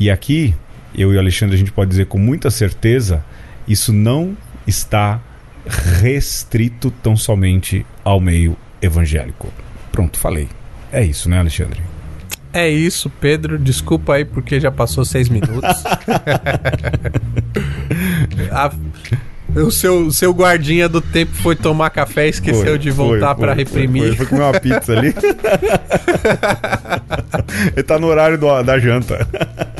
[0.00, 0.54] E aqui,
[0.94, 3.24] eu e o Alexandre, a gente pode dizer com muita certeza,
[3.66, 4.36] isso não
[4.66, 5.20] está
[5.66, 9.52] restrito tão somente ao meio evangélico.
[9.92, 10.48] Pronto, falei.
[10.90, 11.80] É isso, né, Alexandre?
[12.52, 13.58] É isso, Pedro.
[13.58, 15.62] Desculpa aí porque já passou seis minutos.
[18.50, 18.72] A-
[19.54, 23.52] o seu, seu guardinha do tempo foi tomar café e esqueceu Foi, de voltar foi,
[23.54, 24.08] reprimir.
[24.08, 25.14] Foi, foi comer uma pizza ali.
[27.74, 29.26] Ele tá no horário do- da janta.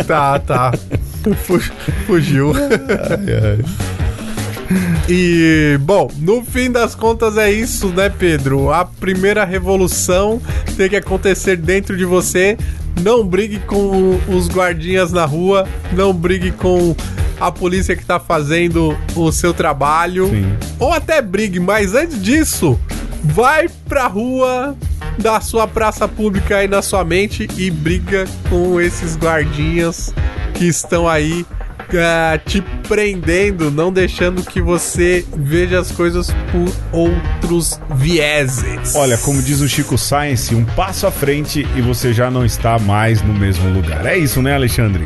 [0.06, 0.72] Tá, tá.
[1.44, 1.60] Fu-
[2.06, 2.52] Fugiu.
[5.08, 8.72] E, bom, no fim das contas é isso, né, Pedro?
[8.72, 10.40] A primeira revolução
[10.76, 12.56] tem que acontecer dentro de você.
[13.02, 16.94] Não brigue com os guardinhas na rua, não brigue com
[17.46, 20.28] a polícia que tá fazendo o seu trabalho.
[20.28, 20.56] Sim.
[20.78, 22.78] Ou até brigue, mas antes disso,
[23.22, 24.76] vai pra rua
[25.18, 30.14] da sua praça pública aí na sua mente e briga com esses guardinhas
[30.54, 31.44] que estão aí
[31.94, 38.94] ah, te prendendo, não deixando que você veja as coisas por outros vieses.
[38.94, 42.78] Olha, como diz o Chico Science, um passo à frente e você já não está
[42.78, 44.06] mais no mesmo lugar.
[44.06, 45.04] É isso, né, Alexandre?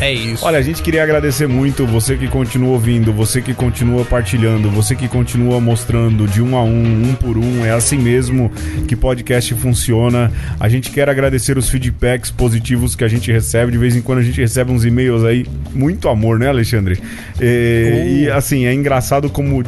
[0.00, 0.44] É isso.
[0.44, 4.94] Olha, a gente queria agradecer muito você que continua ouvindo, você que continua partilhando, você
[4.94, 7.64] que continua mostrando de um a um, um por um.
[7.64, 8.50] É assim mesmo
[8.86, 10.32] que podcast funciona.
[10.58, 13.72] A gente quer agradecer os feedbacks positivos que a gente recebe.
[13.72, 15.46] De vez em quando a gente recebe uns e-mails aí.
[15.72, 17.00] Muito amor, né, Alexandre?
[17.40, 19.62] É, E assim, é engraçado como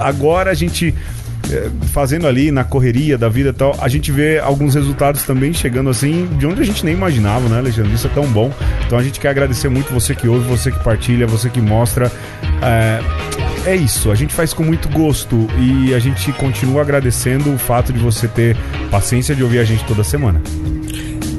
[0.00, 0.94] agora a gente
[1.92, 5.90] fazendo ali na correria da vida e tal, a gente vê alguns resultados também chegando
[5.90, 7.92] assim de onde a gente nem imaginava, né, Alexandre?
[7.94, 8.52] Isso é tão bom.
[8.86, 12.10] Então a gente quer agradecer muito você que ouve, você que partilha, você que mostra.
[12.62, 13.00] É,
[13.64, 17.92] é isso, a gente faz com muito gosto e a gente continua agradecendo o fato
[17.92, 18.56] de você ter
[18.90, 20.40] paciência de ouvir a gente toda semana.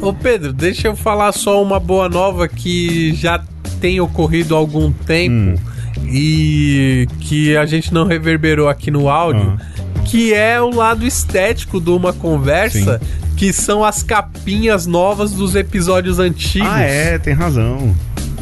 [0.02, 3.42] Ô Pedro, deixa eu falar só uma boa nova que já
[3.80, 5.60] tem ocorrido há algum tempo
[6.06, 9.58] e que a gente não reverberou aqui no áudio,
[10.06, 13.02] que é o lado estético de uma conversa,
[13.36, 16.70] que são as capinhas novas dos episódios antigos.
[16.70, 17.96] Ah, é, tem razão.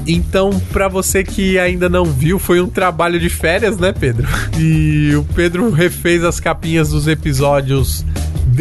[0.08, 4.28] Então, pra você que ainda não viu, foi um trabalho de férias, né, Pedro?
[4.60, 8.06] E o Pedro refez as capinhas dos episódios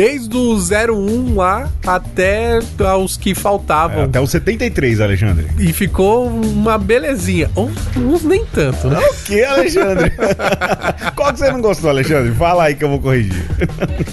[0.01, 2.59] desde o 01 lá até
[3.05, 4.01] os que faltavam.
[4.01, 5.47] É, até o 73, Alexandre.
[5.59, 7.51] E ficou uma belezinha.
[7.55, 8.99] Uns, nem tanto, né?
[8.99, 10.11] O que, Alexandre?
[11.15, 12.33] Qual que você não gostou, Alexandre?
[12.33, 13.45] Fala aí que eu vou corrigir.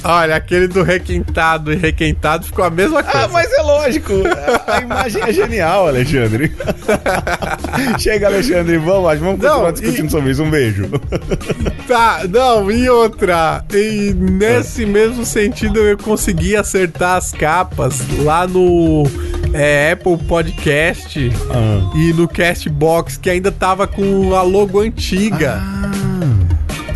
[0.04, 3.20] Olha, aquele do requentado e requentado ficou a mesma coisa.
[3.24, 4.12] Ah, mas é lógico.
[4.68, 6.52] A imagem é genial, Alexandre.
[7.98, 10.44] Chega, Alexandre, vamos, vamos continuar Não, discutindo e- sobre isso.
[10.44, 10.90] Um beijo.
[11.88, 13.64] Tá, não, e outra.
[13.74, 19.04] E nesse mesmo sentido eu consegui acertar as capas lá no
[19.54, 21.92] é, Apple Podcast Ah.
[21.96, 25.62] e no Castbox, que ainda tava com a logo antiga.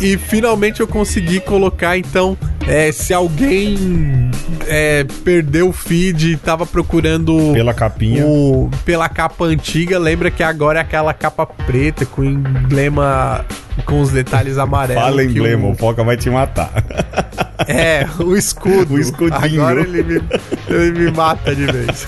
[0.00, 4.30] E finalmente eu consegui colocar, então, é, se alguém
[4.66, 8.26] é, perdeu o feed e tava procurando Pela capinha.
[8.26, 13.44] o- pela capa antiga, lembra que agora é aquela capa preta com emblema
[13.86, 15.02] com os detalhes amarelos.
[15.02, 16.72] Fala emblema, o- o Foca vai te matar.
[17.66, 18.94] é, o escudo.
[18.94, 19.62] O escudinho.
[19.64, 20.22] Agora ele me,
[20.68, 22.06] ele me mata de vez.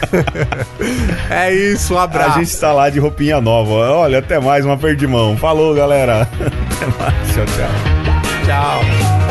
[1.31, 2.39] é isso, um A abraço.
[2.39, 3.73] gente tá lá de roupinha nova.
[3.73, 5.37] Olha, até mais, uma perda de mão.
[5.37, 6.23] Falou, galera.
[6.75, 7.35] Até mais.
[7.35, 8.45] Tchau, tchau.
[8.45, 9.24] Tchau.